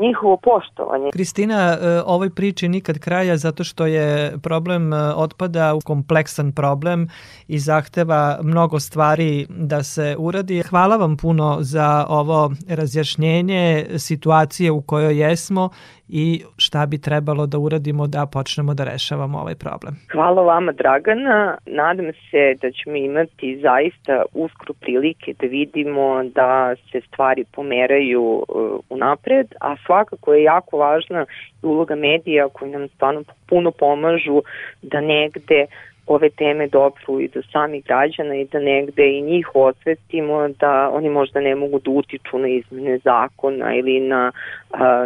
[0.00, 1.10] njihovo poštovanje.
[1.12, 7.08] Kristina, e, ovoj priči nikad kraja zato što je problem e, otpada kompleksan problem
[7.48, 10.62] i zahteva mnogo stvari da se uradi.
[10.62, 15.70] Hvala vam puno za ovo razjašnjenje situacije u kojoj jesmo
[16.12, 19.94] i šta bi trebalo da uradimo da počnemo da rešavamo ovaj problem.
[20.12, 27.00] Hvala vama Dragana, nadam se da ćemo imati zaista uskoro prilike da vidimo da se
[27.00, 31.26] stvari pomeraju uh, unapred, a svakako je jako važna
[31.62, 34.42] uloga medija koji nam stvarno puno pomažu
[34.82, 35.66] da negde
[36.06, 41.08] ove teme dopru i do samih građana i da negde i njih osvestimo da oni
[41.08, 44.32] možda ne mogu da utiču na izmene zakona ili na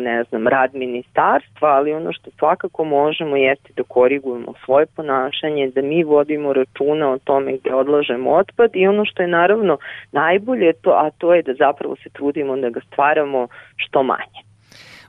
[0.01, 5.83] ne znam, rad ministarstva, ali ono što svakako možemo jeste da korigujemo svoje ponašanje, da
[5.83, 9.79] mi vodimo računa o tome gde odlažemo otpad i ono što je naravno
[10.13, 14.41] najbolje, to, a to je da zapravo se trudimo da ga stvaramo što manje.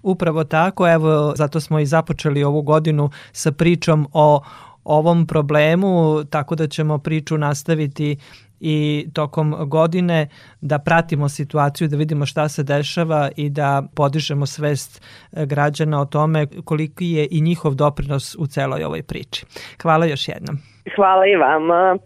[0.03, 4.41] Upravo tako, evo zato smo i započeli ovu godinu sa pričom o
[4.85, 8.17] ovom problemu, tako da ćemo priču nastaviti
[8.59, 10.27] i tokom godine
[10.61, 16.05] da pratimo situaciju, da vidimo šta se dešava i da podižemo svest e, građana o
[16.05, 19.45] tome koliki je i njihov doprinos u celoj ovoj priči.
[19.81, 20.57] Hvala još jednom.
[20.95, 21.97] Hvala i vama.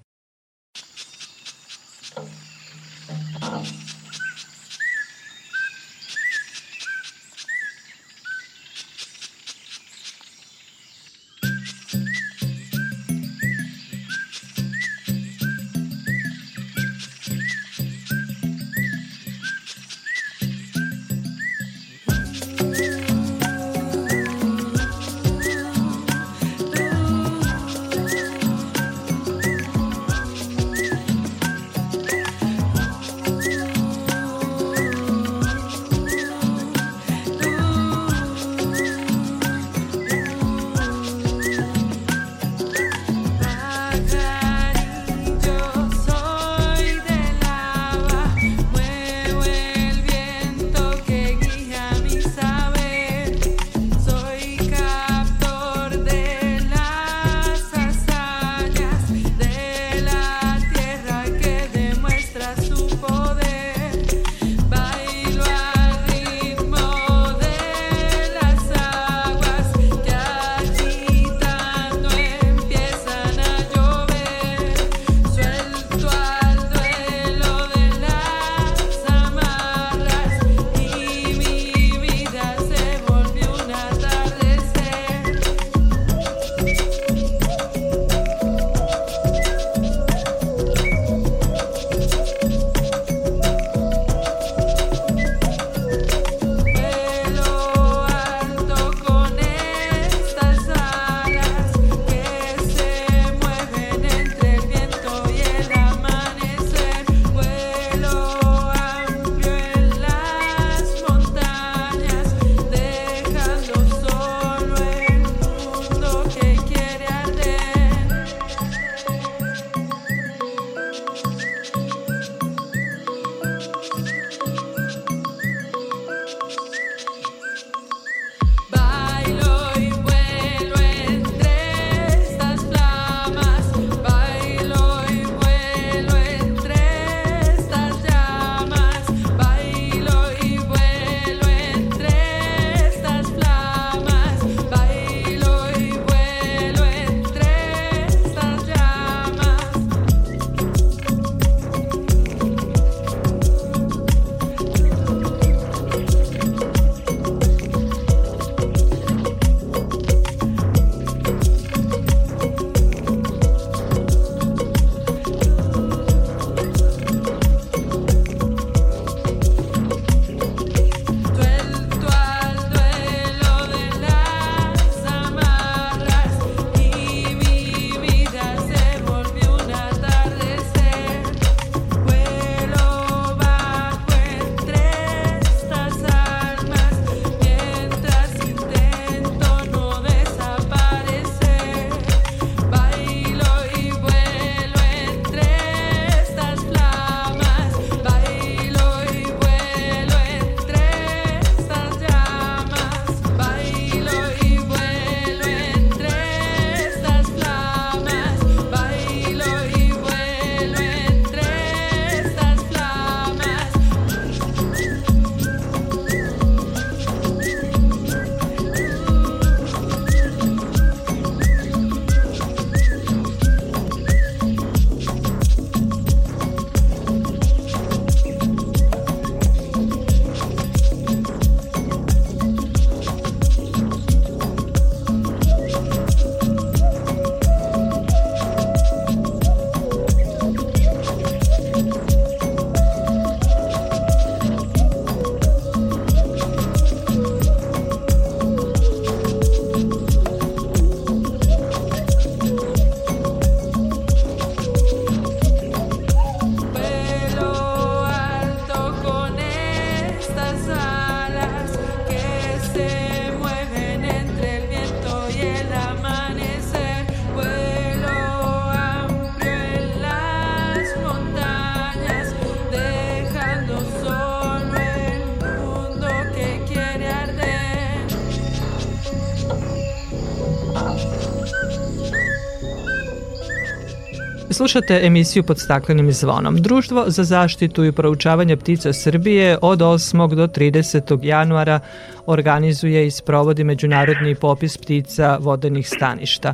[284.59, 286.61] Slušate emisiju pod staklenim zvonom.
[286.61, 290.35] Društvo za zaštitu i proučavanje ptica Srbije od 8.
[290.35, 291.19] do 30.
[291.23, 291.79] januara
[292.25, 296.53] organizuje i sprovodi međunarodni popis ptica vodenih staništa.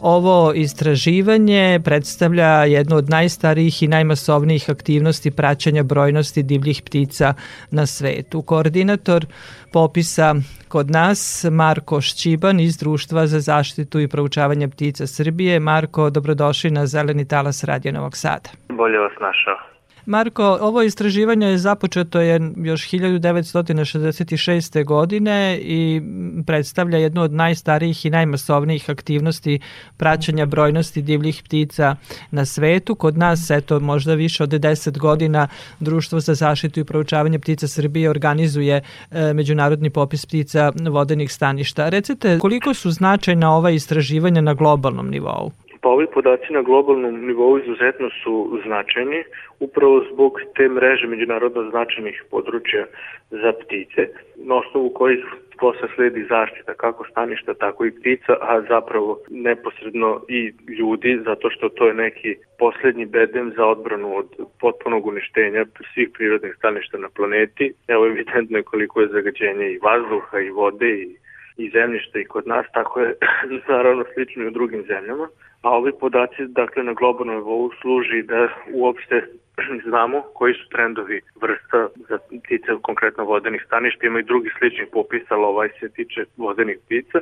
[0.00, 7.34] Ovo istraživanje predstavlja jednu od najstarijih i najmasovnijih aktivnosti praćanja brojnosti divljih ptica
[7.70, 8.42] na svetu.
[8.42, 9.26] Koordinator
[9.72, 10.34] popisa
[10.68, 15.60] kod nas Marko Šćiban iz Društva za zaštitu i proučavanje ptica Srbije.
[15.60, 18.50] Marko, dobrodošli na Zeleni talas Radio Novog Sada.
[18.68, 19.73] Bolje vas našao.
[20.06, 24.84] Marko, ovo istraživanje je započeto je još 1966.
[24.84, 26.02] godine i
[26.46, 29.60] predstavlja jednu od najstarijih i najmasovnijih aktivnosti
[29.96, 31.96] praćanja brojnosti divljih ptica
[32.30, 32.94] na svetu.
[32.94, 35.48] Kod nas, eto, možda više od 10 godina
[35.80, 41.88] Društvo za zaštitu i proučavanje ptica Srbije organizuje e, međunarodni popis ptica vodenih staništa.
[41.88, 45.52] Recite, koliko su značajna ova istraživanja na globalnom nivou?
[45.84, 49.24] Pa ovi podaci na globalnom nivou izuzetno su značajni,
[49.60, 52.86] upravo zbog te mreže međunarodno značajnih područja
[53.30, 55.24] za ptice, na osnovu kojih
[55.60, 61.68] posle sledi zaštita kako staništa, tako i ptica, a zapravo neposredno i ljudi, zato što
[61.68, 64.28] to je neki poslednji bedem za odbranu od
[64.60, 65.64] potpunog uništenja
[65.94, 67.72] svih prirodnih staništa na planeti.
[67.88, 71.23] Evo evidentno je koliko je zagađenje i vazduha i vode i
[71.56, 73.14] i zemljišta i kod nas, tako je
[73.68, 75.28] naravno slično i u drugim zemljama.
[75.62, 79.26] A ovi podaci, dakle, na globalnom nivou služi da uopšte
[79.88, 85.34] znamo koji su trendovi vrsta za ptice, konkretno vodenih staništa, ima i drugi sličnih popisa,
[85.34, 87.18] ali ovaj se tiče vodenih ptica,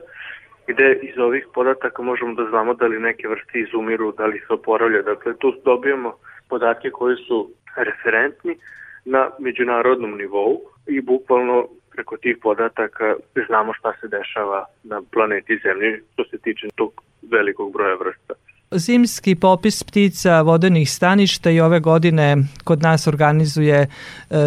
[0.66, 4.52] gde iz ovih podataka možemo da znamo da li neke vrste izumiru, da li se
[4.52, 5.02] oporavlja.
[5.02, 6.14] Dakle, tu dobijamo
[6.48, 8.56] podatke koji su referentni
[9.04, 13.14] na međunarodnom nivou i bukvalno preko tih podataka
[13.46, 16.92] znamo šta se dešava na planeti Zemlji što se tiče tog
[17.30, 18.34] velikog broja vrsta.
[18.74, 23.86] Zimski popis ptica vodenih staništa i ove godine kod nas organizuje e,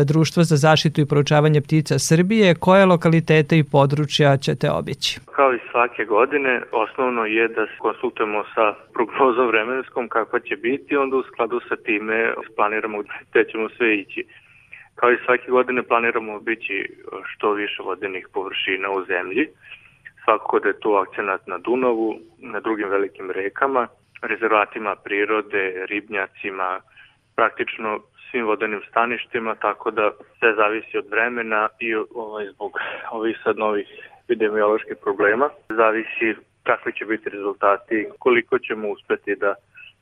[0.05, 2.55] Društvo za zaštitu i proučavanje ptica Srbije.
[2.55, 5.19] Koje lokalitete i područja ćete obići?
[5.35, 10.95] Kao i svake godine, osnovno je da se konsultujemo sa prognozom vremenskom kakva će biti,
[10.95, 12.97] onda u skladu sa time planiramo
[13.31, 14.25] gde ćemo sve ići.
[14.95, 16.89] Kao i svake godine planiramo bići
[17.25, 19.47] što više vodenih površina u zemlji.
[20.23, 23.87] Svakako da je tu akcenat na Dunavu, na drugim velikim rekama,
[24.21, 26.81] rezervatima prirode, ribnjacima,
[27.35, 27.99] praktično
[28.31, 32.71] svim vodenim staništima, tako da sve zavisi od vremena i ovaj, zbog
[33.11, 33.87] ovih sad novih
[34.23, 35.49] epidemioloških problema.
[35.69, 39.55] Zavisi kakvi će biti rezultati, koliko ćemo uspeti da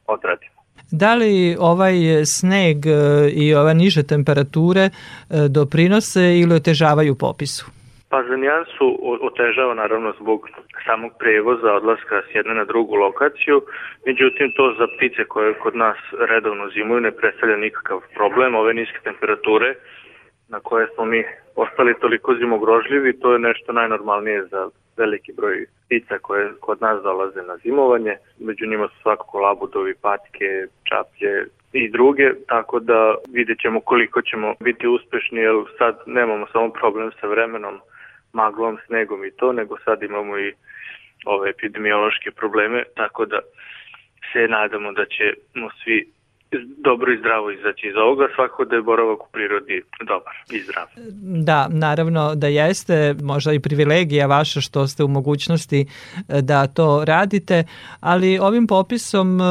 [0.07, 0.62] odradimo.
[0.91, 1.95] Da li ovaj
[2.25, 4.91] sneg e, i ove niže temperature e,
[5.49, 7.65] doprinose ili otežavaju popisu?
[8.09, 8.85] Pa za nijansu
[9.29, 10.39] otežava naravno zbog
[10.85, 13.61] samog prevoza, odlaska s jedne na drugu lokaciju,
[14.05, 15.97] međutim to za ptice koje kod nas
[16.31, 18.55] redovno zimuju ne predstavlja nikakav problem.
[18.55, 19.75] Ove niske temperature
[20.49, 21.23] na koje smo mi
[21.55, 27.41] ostali toliko zimogrožljivi, to je nešto najnormalnije za veliki broj ptica koje kod nas dolaze
[27.41, 28.17] na zimovanje.
[28.39, 34.53] Među njima su svakako labudovi, patke, čaplje i druge, tako da vidjet ćemo koliko ćemo
[34.59, 37.79] biti uspešni, jer sad nemamo samo problem sa vremenom,
[38.33, 40.53] maglom, snegom i to, nego sad imamo i
[41.25, 43.39] ove epidemiološke probleme, tako da
[44.33, 46.13] se nadamo da ćemo svi
[46.77, 50.87] dobro i zdravo izaći iz ovoga, svako da je boravak u prirodi dobar i zdrav.
[51.43, 55.85] Da, naravno da jeste, možda i privilegija vaša što ste u mogućnosti
[56.29, 57.63] e, da to radite,
[57.99, 59.43] ali ovim popisom e,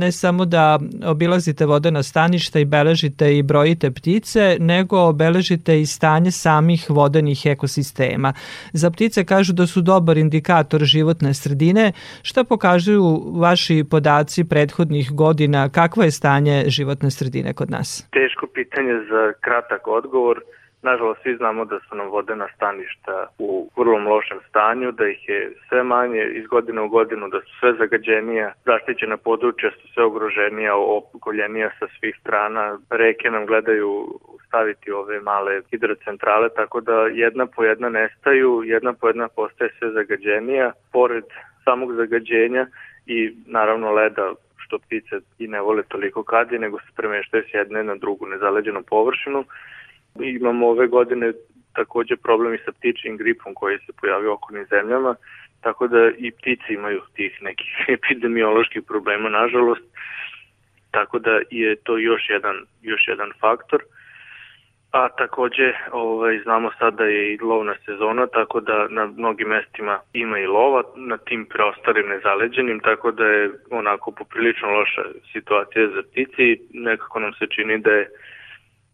[0.00, 6.30] ne samo da obilazite vodena staništa i beležite i brojite ptice, nego obeležite i stanje
[6.30, 8.32] samih vodenih ekosistema.
[8.72, 11.92] Za ptice kažu da su dobar indikator životne sredine.
[12.22, 15.68] Šta pokazuju vaši podaci prethodnih godina?
[15.68, 17.88] Kakva je stanje životne sredine kod nas?
[18.20, 20.36] Teško pitanje za kratak odgovor.
[20.82, 25.40] Nažalost, svi znamo da su nam vodena staništa u vrlo lošem stanju, da ih je
[25.68, 30.76] sve manje iz godine u godinu, da su sve zagađenija, zaštićena područja su sve ugroženija,
[30.76, 32.78] opkoljenija sa svih strana.
[32.90, 33.90] Reke nam gledaju
[34.46, 39.90] staviti ove male hidrocentrale, tako da jedna po jedna nestaju, jedna po jedna postaje sve
[39.90, 40.72] zagađenija.
[40.92, 41.24] Pored
[41.64, 42.66] samog zagađenja
[43.06, 44.32] i naravno leda
[44.68, 48.82] što ptice i ne vole toliko kadi, nego se premeštaju s jedne na drugu nezaleđenu
[48.82, 49.44] površinu.
[50.20, 51.32] Imamo ove godine
[51.72, 55.14] takođe problem i sa ptičim gripom koji se pojavio okolnim zemljama,
[55.60, 59.84] tako da i ptice imaju tih nekih epidemioloških problema, nažalost,
[60.90, 63.82] tako da je to još jedan, još jedan faktor.
[64.92, 70.00] A takođe ovaj, znamo sad da je i lovna sezona, tako da na mnogim mestima
[70.12, 76.02] ima i lova na tim preostalim nezaleđenim, tako da je onako poprilično loša situacija za
[76.02, 78.10] ptice i nekako nam se čini da je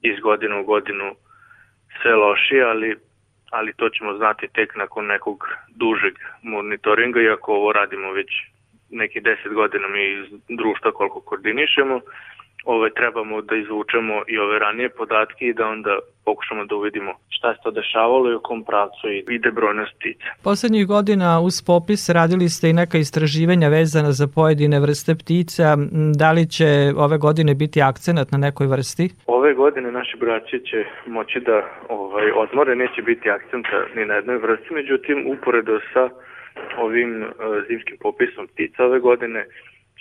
[0.03, 1.15] iz godine u godinu
[2.03, 2.97] sve lošije, ali,
[3.51, 8.31] ali to ćemo znati tek nakon nekog dužeg monitoringa, iako ovo radimo već
[8.91, 12.01] neki deset godina mi iz društva koliko koordinišemo,
[12.65, 17.55] ove, trebamo da izvučemo i ove ranije podatke i da onda pokušamo da uvidimo šta
[17.55, 20.25] se to dešavalo i u kom pravcu i ide brojnost ptica.
[20.45, 25.77] Poslednjih godina uz popis radili ste i neka istraživanja vezana za pojedine vrste ptica.
[26.21, 29.09] Da li će ove godine biti akcenat na nekoj vrsti?
[29.27, 31.57] Ove godine naši braći će moći da
[31.89, 36.09] ovaj, odmore, neće biti akcenta ni na jednoj vrsti, međutim uporedo sa
[36.79, 37.29] ovim uh,
[37.69, 39.47] zimskim popisom ptica ove godine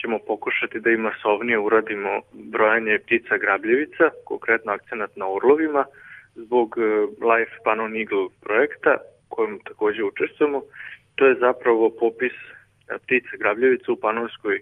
[0.01, 5.85] ćemo pokušati da i masovnije uradimo brojanje ptica grabljevica, konkretno akcenat na orlovima,
[6.35, 6.81] zbog e,
[7.29, 8.97] Life Panon Eagle projekta
[9.29, 10.61] kojom takođe učestvujemo.
[11.15, 14.59] To je zapravo popis e, ptica grabljevica u Panonskoj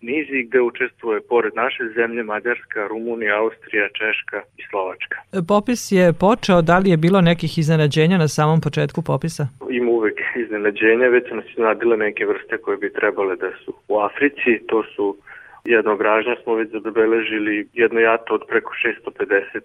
[0.00, 5.16] nizi gde učestvuje pored naše zemlje Mađarska, Rumunija, Austrija, Češka i Slovačka.
[5.48, 9.44] Popis je počeo, da li je bilo nekih iznenađenja na samom početku popisa?
[9.70, 13.98] Ima uvek iznenađenja, već su nas iznadile neke vrste koje bi trebale da su u
[13.98, 15.16] Africi, to su
[15.64, 18.72] jednogražnja smo već zabeležili jedno jato od preko
[19.18, 19.60] 650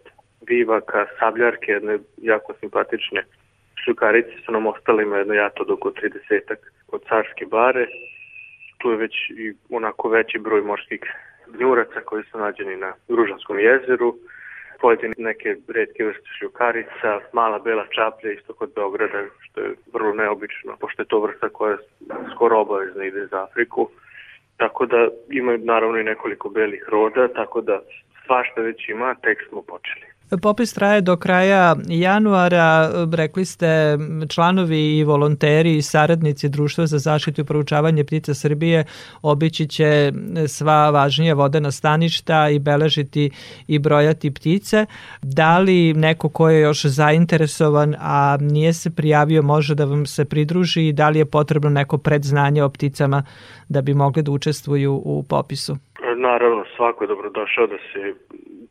[0.47, 3.23] vivaka, sabljarke, jedne jako simpatične
[3.83, 6.55] šljukarice su nam ostale, ima jedno jato od oko 30
[6.87, 7.87] od carske bare,
[8.85, 11.01] tu je već i onako veći broj morskih
[11.47, 14.15] gnjuraca koji su nađeni na Ružanskom jezeru,
[14.81, 20.77] pojedine neke redke vrste šljukarica, mala bela čaplja isto kod Beograda, što je vrlo neobično,
[20.79, 21.77] pošto je to vrsta koja
[22.35, 23.89] skoro obavezno ide za Afriku.
[24.57, 27.81] Tako da ima naravno i nekoliko belih roda, tako da
[28.25, 30.14] svašta već ima, tek smo počeli.
[30.41, 33.97] Popis traje do kraja januara, rekli ste
[34.29, 38.85] članovi i volonteri i saradnici Društva za zaštitu i proučavanje ptica Srbije
[39.21, 40.11] obići će
[40.47, 43.29] sva važnija vodena staništa i beležiti
[43.67, 44.85] i brojati ptice.
[45.21, 50.25] Da li neko ko je još zainteresovan, a nije se prijavio, može da vam se
[50.25, 53.23] pridruži i da li je potrebno neko predznanje o pticama
[53.69, 55.77] da bi mogli da učestvuju u popisu?
[56.17, 58.13] Naravno, svako je dobrodošao da se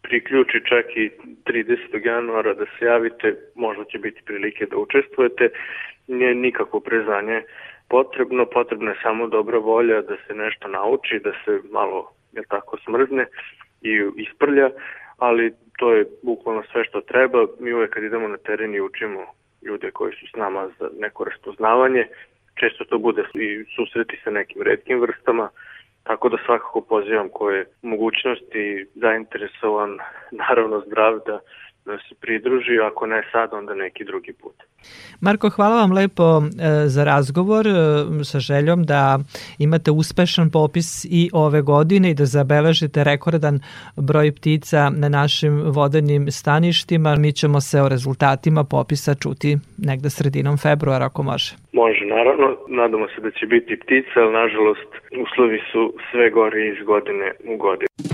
[0.02, 1.10] priključi čak i
[1.44, 2.06] 30.
[2.06, 5.48] januara da se javite, možda će biti prilike da učestvujete.
[6.08, 7.42] Nije nikako prezanje
[7.88, 12.76] potrebno, potrebna je samo dobra volja da se nešto nauči, da se malo je tako
[12.84, 13.26] smrzne
[13.82, 14.70] i isprlja,
[15.18, 17.46] ali to je bukvalno sve što treba.
[17.60, 19.26] Mi uvek kad idemo na teren i učimo
[19.62, 22.06] ljude koji su s nama za neko raspoznavanje,
[22.54, 25.48] često to bude i susreti sa nekim redkim vrstama,
[26.04, 29.98] Tako da svakako pozivam ko je mogućnosti zainteresovan,
[30.30, 31.40] naravno zdrav da
[31.86, 34.54] da se pridruži, ako ne sad, onda neki drugi put.
[35.20, 36.42] Marko, hvala vam lepo e,
[36.86, 37.72] za razgovor e,
[38.24, 39.18] sa željom da
[39.58, 43.60] imate uspešan popis i ove godine i da zabeležite rekordan
[43.96, 47.16] broj ptica na našim vodenim staništima.
[47.16, 51.50] Mi ćemo se o rezultatima popisa čuti negde sredinom februara ako može.
[51.72, 52.56] Može, naravno.
[52.68, 54.90] Nadamo se da će biti ptica, ali nažalost
[55.24, 58.13] uslovi su sve gori iz godine u godinu.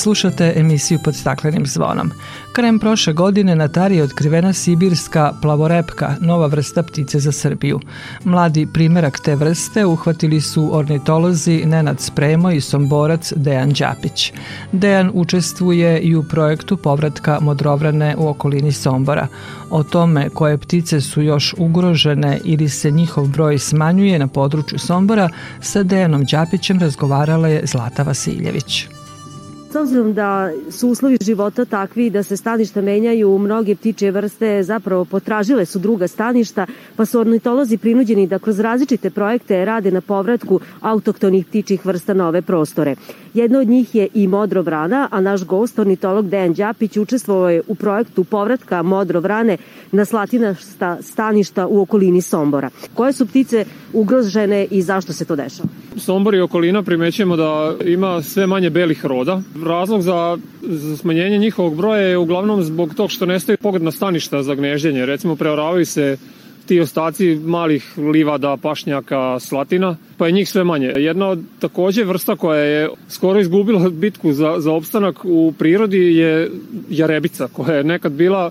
[0.00, 2.10] Slušate emisiju pod staklenim zvonom.
[2.52, 7.80] Krajem prošle godine na Tari je otkrivena sibirska plavorepka, nova vrsta ptice za Srbiju.
[8.24, 14.32] Mladi primerak te vrste uhvatili su ornitolozi Nenad Spremo i somborac Dejan Đapić.
[14.72, 19.26] Dejan učestvuje i u projektu povratka modrovrane u okolini Sombora.
[19.70, 25.28] O tome koje ptice su još ugrožene ili se njihov broj smanjuje na području Sombora
[25.60, 28.99] sa Dejanom Đapićem razgovarala je Zlata Vasiljević.
[29.70, 35.04] S obzirom da su uslovi života takvi da se staništa menjaju, mnoge ptiče vrste zapravo
[35.04, 36.66] potražile su druga staništa,
[36.96, 42.28] pa su ornitolozi prinuđeni da kroz različite projekte rade na povratku autoktonih ptičih vrsta na
[42.28, 42.96] ove prostore.
[43.34, 47.62] Jedna od njih je i Modro vrana, a naš gost, ornitolog Dejan Đapić, učestvovao je
[47.68, 49.56] u projektu povratka Modro vrane
[49.92, 52.70] na slatinasta staništa u okolini Sombora.
[52.94, 55.68] Koje su ptice ugrožene i zašto se to dešava?
[55.96, 59.42] Sombor i okolina primećujemo da ima sve manje belih roda.
[59.66, 64.54] Razlog za, za smanjenje njihovog broja je uglavnom zbog tog što nestaju pogledna staništa za
[64.54, 65.06] gnežđenje.
[65.06, 66.16] Recimo, preoravaju se
[66.66, 70.92] ti ostaci malih livada, pašnjaka, slatina, pa je njih sve manje.
[70.96, 76.50] Jedna od takođe vrsta koja je skoro izgubila bitku za, za opstanak u prirodi je
[76.90, 78.50] jarebica, koja je nekad bila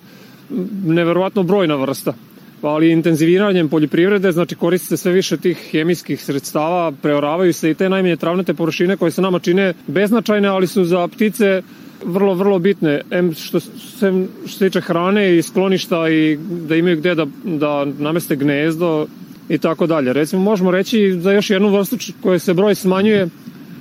[0.85, 2.13] neverovatno brojna vrsta.
[2.61, 7.89] Ali intenziviranjem poljoprivrede, znači koriste se sve više tih hemijskih sredstava, preoravaju se i te
[7.89, 11.61] najmanje travnate površine koje se nama čine beznačajne, ali su za ptice
[12.05, 13.69] vrlo, vrlo bitne, em što se
[14.47, 16.37] što se tiče hrane i skloništa i
[16.67, 19.07] da imaju gde da, da nameste gnezdo
[19.49, 20.13] i tako dalje.
[20.13, 23.27] Recimo možemo reći za još jednu vrstu koje se broj smanjuje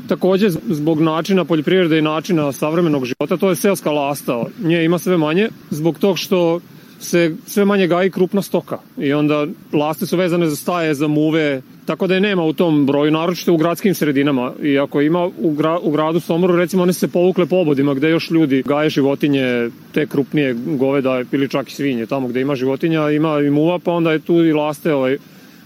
[0.08, 4.44] takođe zbog načina poljoprivrede i načina savremenog života, to je selska lasta.
[4.58, 6.60] Nje ima sve manje zbog tog što
[6.98, 11.62] se sve manje gaji krupna stoka i onda laste su vezane za staje, za muve,
[11.86, 14.52] tako da je nema u tom broju, naročito u gradskim sredinama.
[14.62, 18.10] I ako ima u, gra, u gradu Somoru, recimo one se povukle po obodima gde
[18.10, 23.10] još ljudi gaje životinje, te krupnije goveda ili čak i svinje, tamo gde ima životinja,
[23.10, 25.18] ima i muva, pa onda je tu i laste ovaj,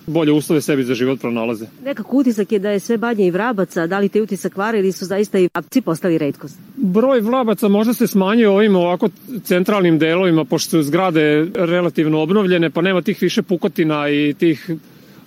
[0.06, 1.66] bolje uslove sebi za život pronalaze.
[1.84, 4.92] Nekako utisak je da je sve banje i vrabaca, da li te utisak kvare ili
[4.92, 6.58] su zaista i vrabci postali redkost?
[6.76, 9.08] Broj vrabaca možda se smanjuje ovim ovako
[9.44, 14.70] centralnim delovima, pošto su zgrade relativno obnovljene, pa nema tih više pukotina i tih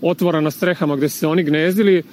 [0.01, 2.03] otvora na strehama gde su se oni gnezdili,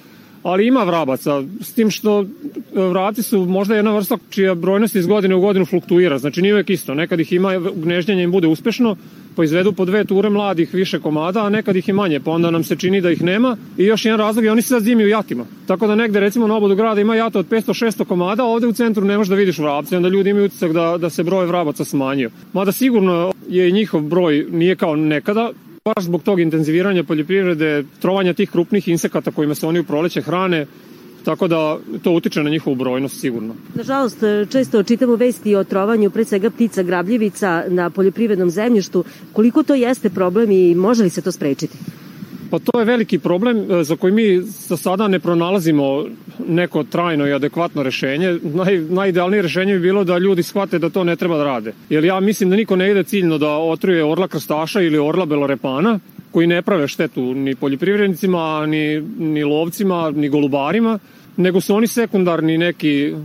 [0.43, 2.25] ali ima vrabaca, s tim što
[2.73, 6.69] vrati su možda jedna vrsta čija brojnost iz godine u godinu fluktuira, znači nije uvek
[6.69, 8.95] isto, nekad ih ima, gnežđenje im bude uspešno,
[9.35, 12.51] pa izvedu po dve ture mladih više komada, a nekad ih i manje, pa onda
[12.51, 13.57] nam se čini da ih nema.
[13.77, 15.45] I još jedan razlog je oni se sad zimi u jatima.
[15.67, 18.73] Tako da negde recimo na obodu grada ima jata od 500-600 komada, a ovde u
[18.73, 21.85] centru ne možeš da vidiš vrabce, onda ljudi imaju utisak da, da se broj vrabaca
[21.85, 22.29] smanjio.
[22.53, 25.51] Mada sigurno je njihov broj nije kao nekada,
[25.85, 30.65] baš zbog tog intenziviranja poljoprivrede, trovanja tih krupnih insekata kojima se oni u proleće hrane,
[31.25, 33.55] tako da to utiče na njihovu brojnost sigurno.
[33.75, 34.17] Nažalost,
[34.51, 39.03] često čitamo vesti o trovanju pre svega ptica grabljivica na poljoprivrednom zemljištu.
[39.33, 41.77] Koliko to jeste problem i može li se to sprečiti?
[42.53, 46.05] Pa to je veliki problem e, za koji mi za sada ne pronalazimo
[46.47, 48.39] neko trajno i adekvatno rešenje.
[48.43, 51.73] Naj, najidealnije rešenje bi bilo da ljudi shvate da to ne treba da rade.
[51.89, 55.99] Jer ja mislim da niko ne ide ciljno da otruje orla krstaša ili orla belorepana,
[56.31, 60.99] koji ne prave štetu ni poljoprivrednicima, ni, ni lovcima, ni golubarima,
[61.37, 63.15] nego su oni sekundarni neki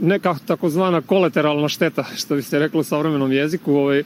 [0.00, 4.02] neka takozvana kolateralna šteta, što bi se reklo u savremenom jeziku, ovaj,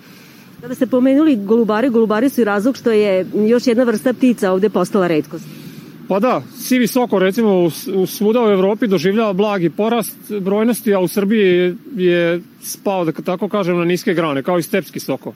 [0.61, 4.69] Kada ste pomenuli golubare, golubari su i razlog što je još jedna vrsta ptica ovde
[4.69, 5.45] postala redkost.
[6.09, 11.09] Pa da, sivi soko recimo u, svuda u Evropi doživljava blagi porast brojnosti, a u
[11.09, 15.33] Srbiji je spao, da tako kažem, na niske grane, kao i stepski soko.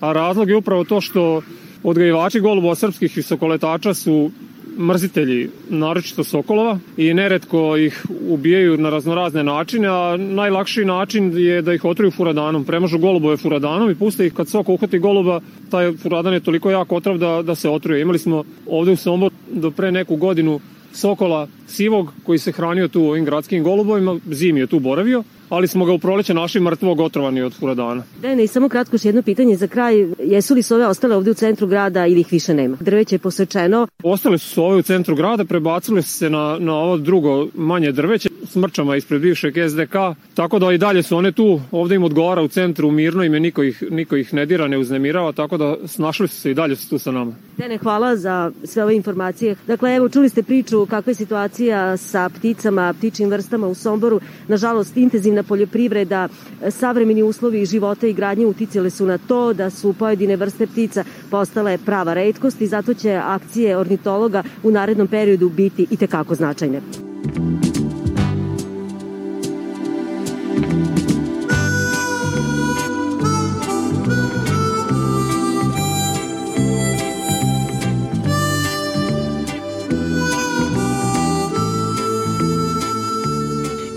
[0.00, 1.42] A razlog je upravo to što
[1.82, 4.30] odgajivači golubova srpskih visokoletača su
[4.78, 11.74] mrzitelji, naročito sokolova i neretko ih ubijaju na raznorazne načine, a najlakši način je da
[11.74, 12.64] ih otruju furadanom.
[12.64, 16.92] Premažu golubove furadanom i puste ih kad soko uhvati goluba, taj furadan je toliko jak
[16.92, 18.02] otrov da, da se otruje.
[18.02, 20.60] Imali smo ovde u Sombor do pre neku godinu
[20.92, 25.84] sokola sivog koji se hranio tu ovim gradskim golubovima, zimi je tu boravio ali smo
[25.84, 28.02] ga u proleće našli mrtvog otrovani od furadana.
[28.22, 29.94] Dene, i samo kratko još jedno pitanje za kraj.
[30.18, 32.76] Jesu li sove ostale ovde u centru grada ili ih više nema?
[32.80, 33.86] Drveće je posečeno.
[34.02, 38.28] Ostale su sove u centru grada, prebacile su se na, na ovo drugo manje drveće
[38.48, 39.94] smrčama ispred bivšeg SDK,
[40.34, 43.62] tako da i dalje su one tu, ovde im odgovara u centru mirno, ime niko
[43.62, 46.88] ih, niko ih ne dira, ne uznemirava, tako da snašli su se i dalje su
[46.88, 47.32] tu sa nama.
[47.56, 49.56] Dene, hvala za sve ove informacije.
[49.66, 54.20] Dakle, evo, čuli ste priču kakva je situacija sa pticama, ptičim vrstama u Somboru.
[54.48, 56.28] Nažalost, intenzivna poljoprivreda,
[56.70, 61.78] savremeni uslovi života i gradnje uticale su na to da su pojedine vrste ptica postale
[61.78, 66.80] prava redkost i zato će akcije ornitologa u narednom periodu biti i tekako značajne.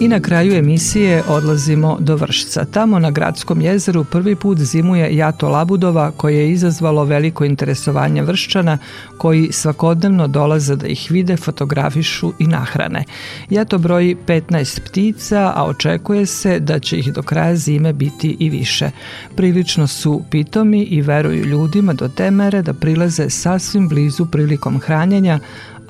[0.02, 2.66] I na kraju emisije odlazimo do Vršca.
[2.66, 8.78] Tamo na Gradskom jezeru prvi put zimuje jato labudova koje je izazvalo veliko interesovanje vrščana
[9.18, 13.04] koji svakodnevno dolaze da ih vide, fotografišu i nahrane.
[13.50, 18.50] Jato broji 15 ptica, a očekuje se da će ih do kraja zime biti i
[18.50, 18.92] više.
[19.36, 25.40] Prilično su pitomi i veruju ljudima do te mere da prilaze sasvim blizu prilikom hranjenja,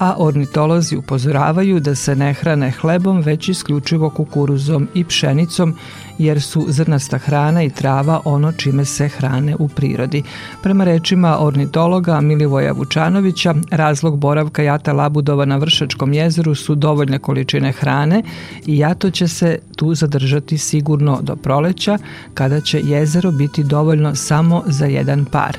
[0.01, 5.75] a ornitolozi upozoravaju da se ne hrane hlebom već isključivo kukuruzom i pšenicom
[6.23, 10.23] jer su zrnasta hrana i trava ono čime se hrane u prirodi.
[10.63, 17.71] Prema rečima ornitologa Milivoja Vučanovića, razlog boravka jata labudova na Vršačkom jezeru su dovoljne količine
[17.71, 18.23] hrane
[18.65, 21.97] i jato će se tu zadržati sigurno do proleća
[22.33, 25.57] kada će jezero biti dovoljno samo za jedan par.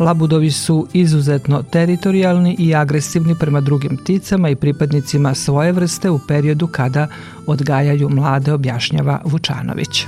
[0.00, 6.66] Labudovi su izuzetno teritorijalni i agresivni prema drugim pticama i pripadnicima svoje vrste u periodu
[6.66, 7.08] kada
[7.46, 10.06] odgajaju mlade, objašnjava Vučanović.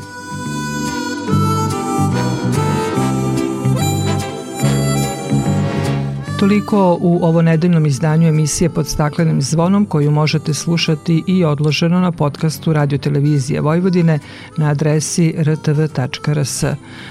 [6.43, 12.13] Toliko u ovo nedeljnom izdanju emisije pod staklenim zvonom koju možete slušati i odloženo na
[12.13, 14.19] podcastu Radio Televizije Vojvodine
[14.57, 16.65] na adresi rtv.rs.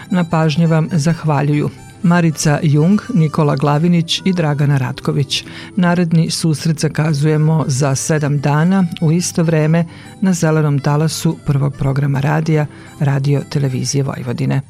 [0.09, 1.69] Na pažnje vam zahvaljuju
[2.04, 5.45] Marica Jung, Nikola Glavinić i Dragana Ratković.
[5.76, 9.86] Naredni susret zakazujemo za sedam dana u isto vreme
[10.22, 12.66] na zelenom talasu prvog programa radija
[12.99, 14.62] Radio Televizije Vojvodine.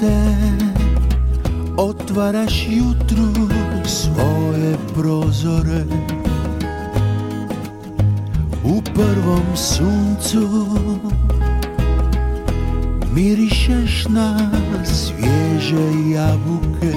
[0.00, 0.24] čisté
[1.76, 3.48] Otvaraš jutru
[3.84, 5.84] svoje prozore.
[8.64, 10.66] U prvom suncu
[13.14, 14.50] Mirišeš na
[14.84, 16.96] svježe jabuke.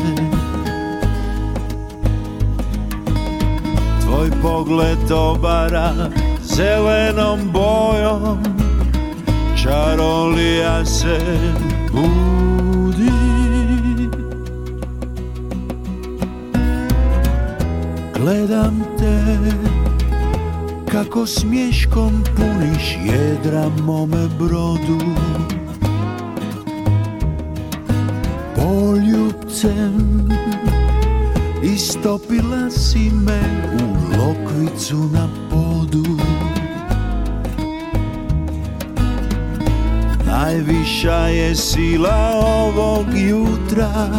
[4.04, 5.94] Tvoj pogled obara
[6.44, 8.38] zelenom bojom
[9.64, 11.20] Čarolija se
[11.92, 12.63] budi
[18.24, 19.38] Gledam te
[20.92, 25.00] kako smješkom puniš jedra mome brodu.
[28.56, 30.30] Poljubcem
[31.64, 33.42] istopila si me
[33.74, 36.18] u lokvicu na podu.
[40.26, 44.14] Najviša je sila ovog jutra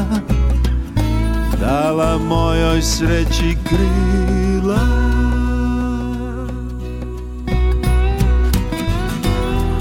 [2.85, 4.87] sreći krila.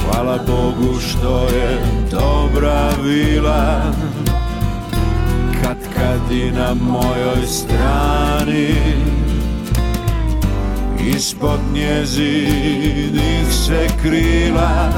[0.06, 1.80] Hvala Bogu što je
[2.12, 3.82] dobra vila.
[5.64, 8.76] Kad kad i na mojoj strani
[11.16, 14.90] Ispod njezinih se krila.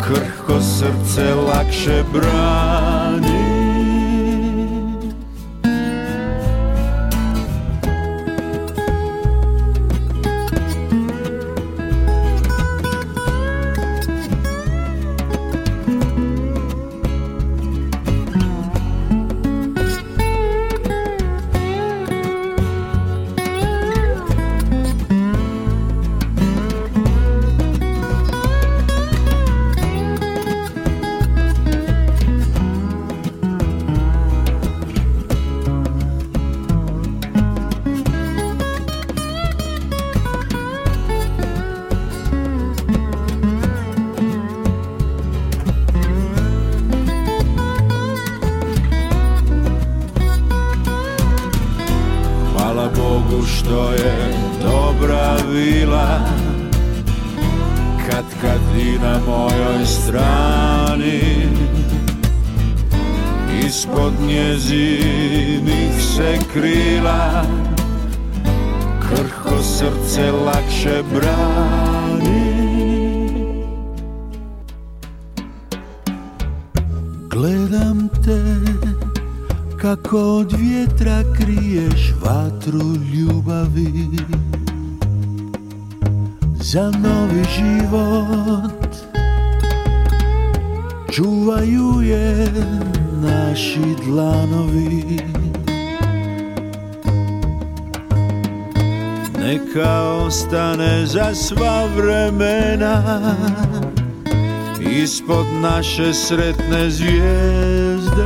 [0.00, 2.53] Krhko srce lakše brani
[105.84, 108.24] naše sretne zvijezde.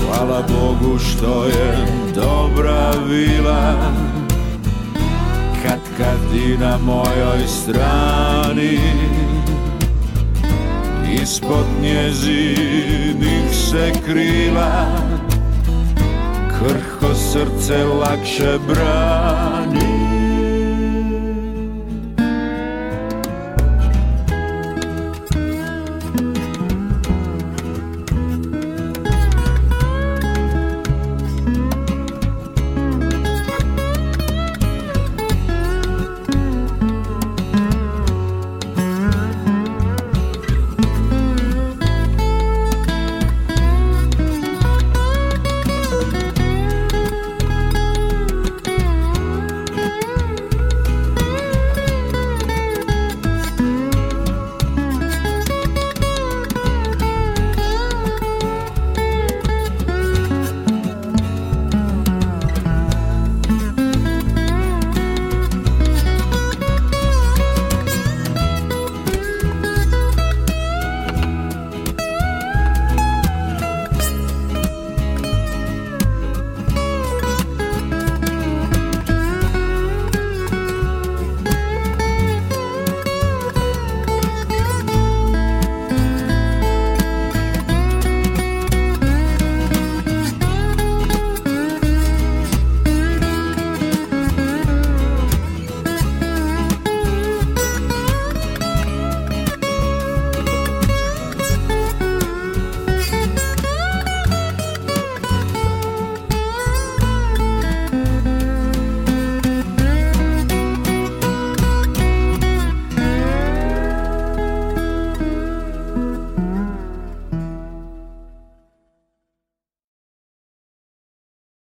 [0.00, 3.74] Hvala Bogu što je dobra vila.
[5.62, 8.78] Kad kad i na mojoj strani
[11.22, 14.86] Ispod njezinih se krila
[16.58, 19.91] krhko srce lakše brani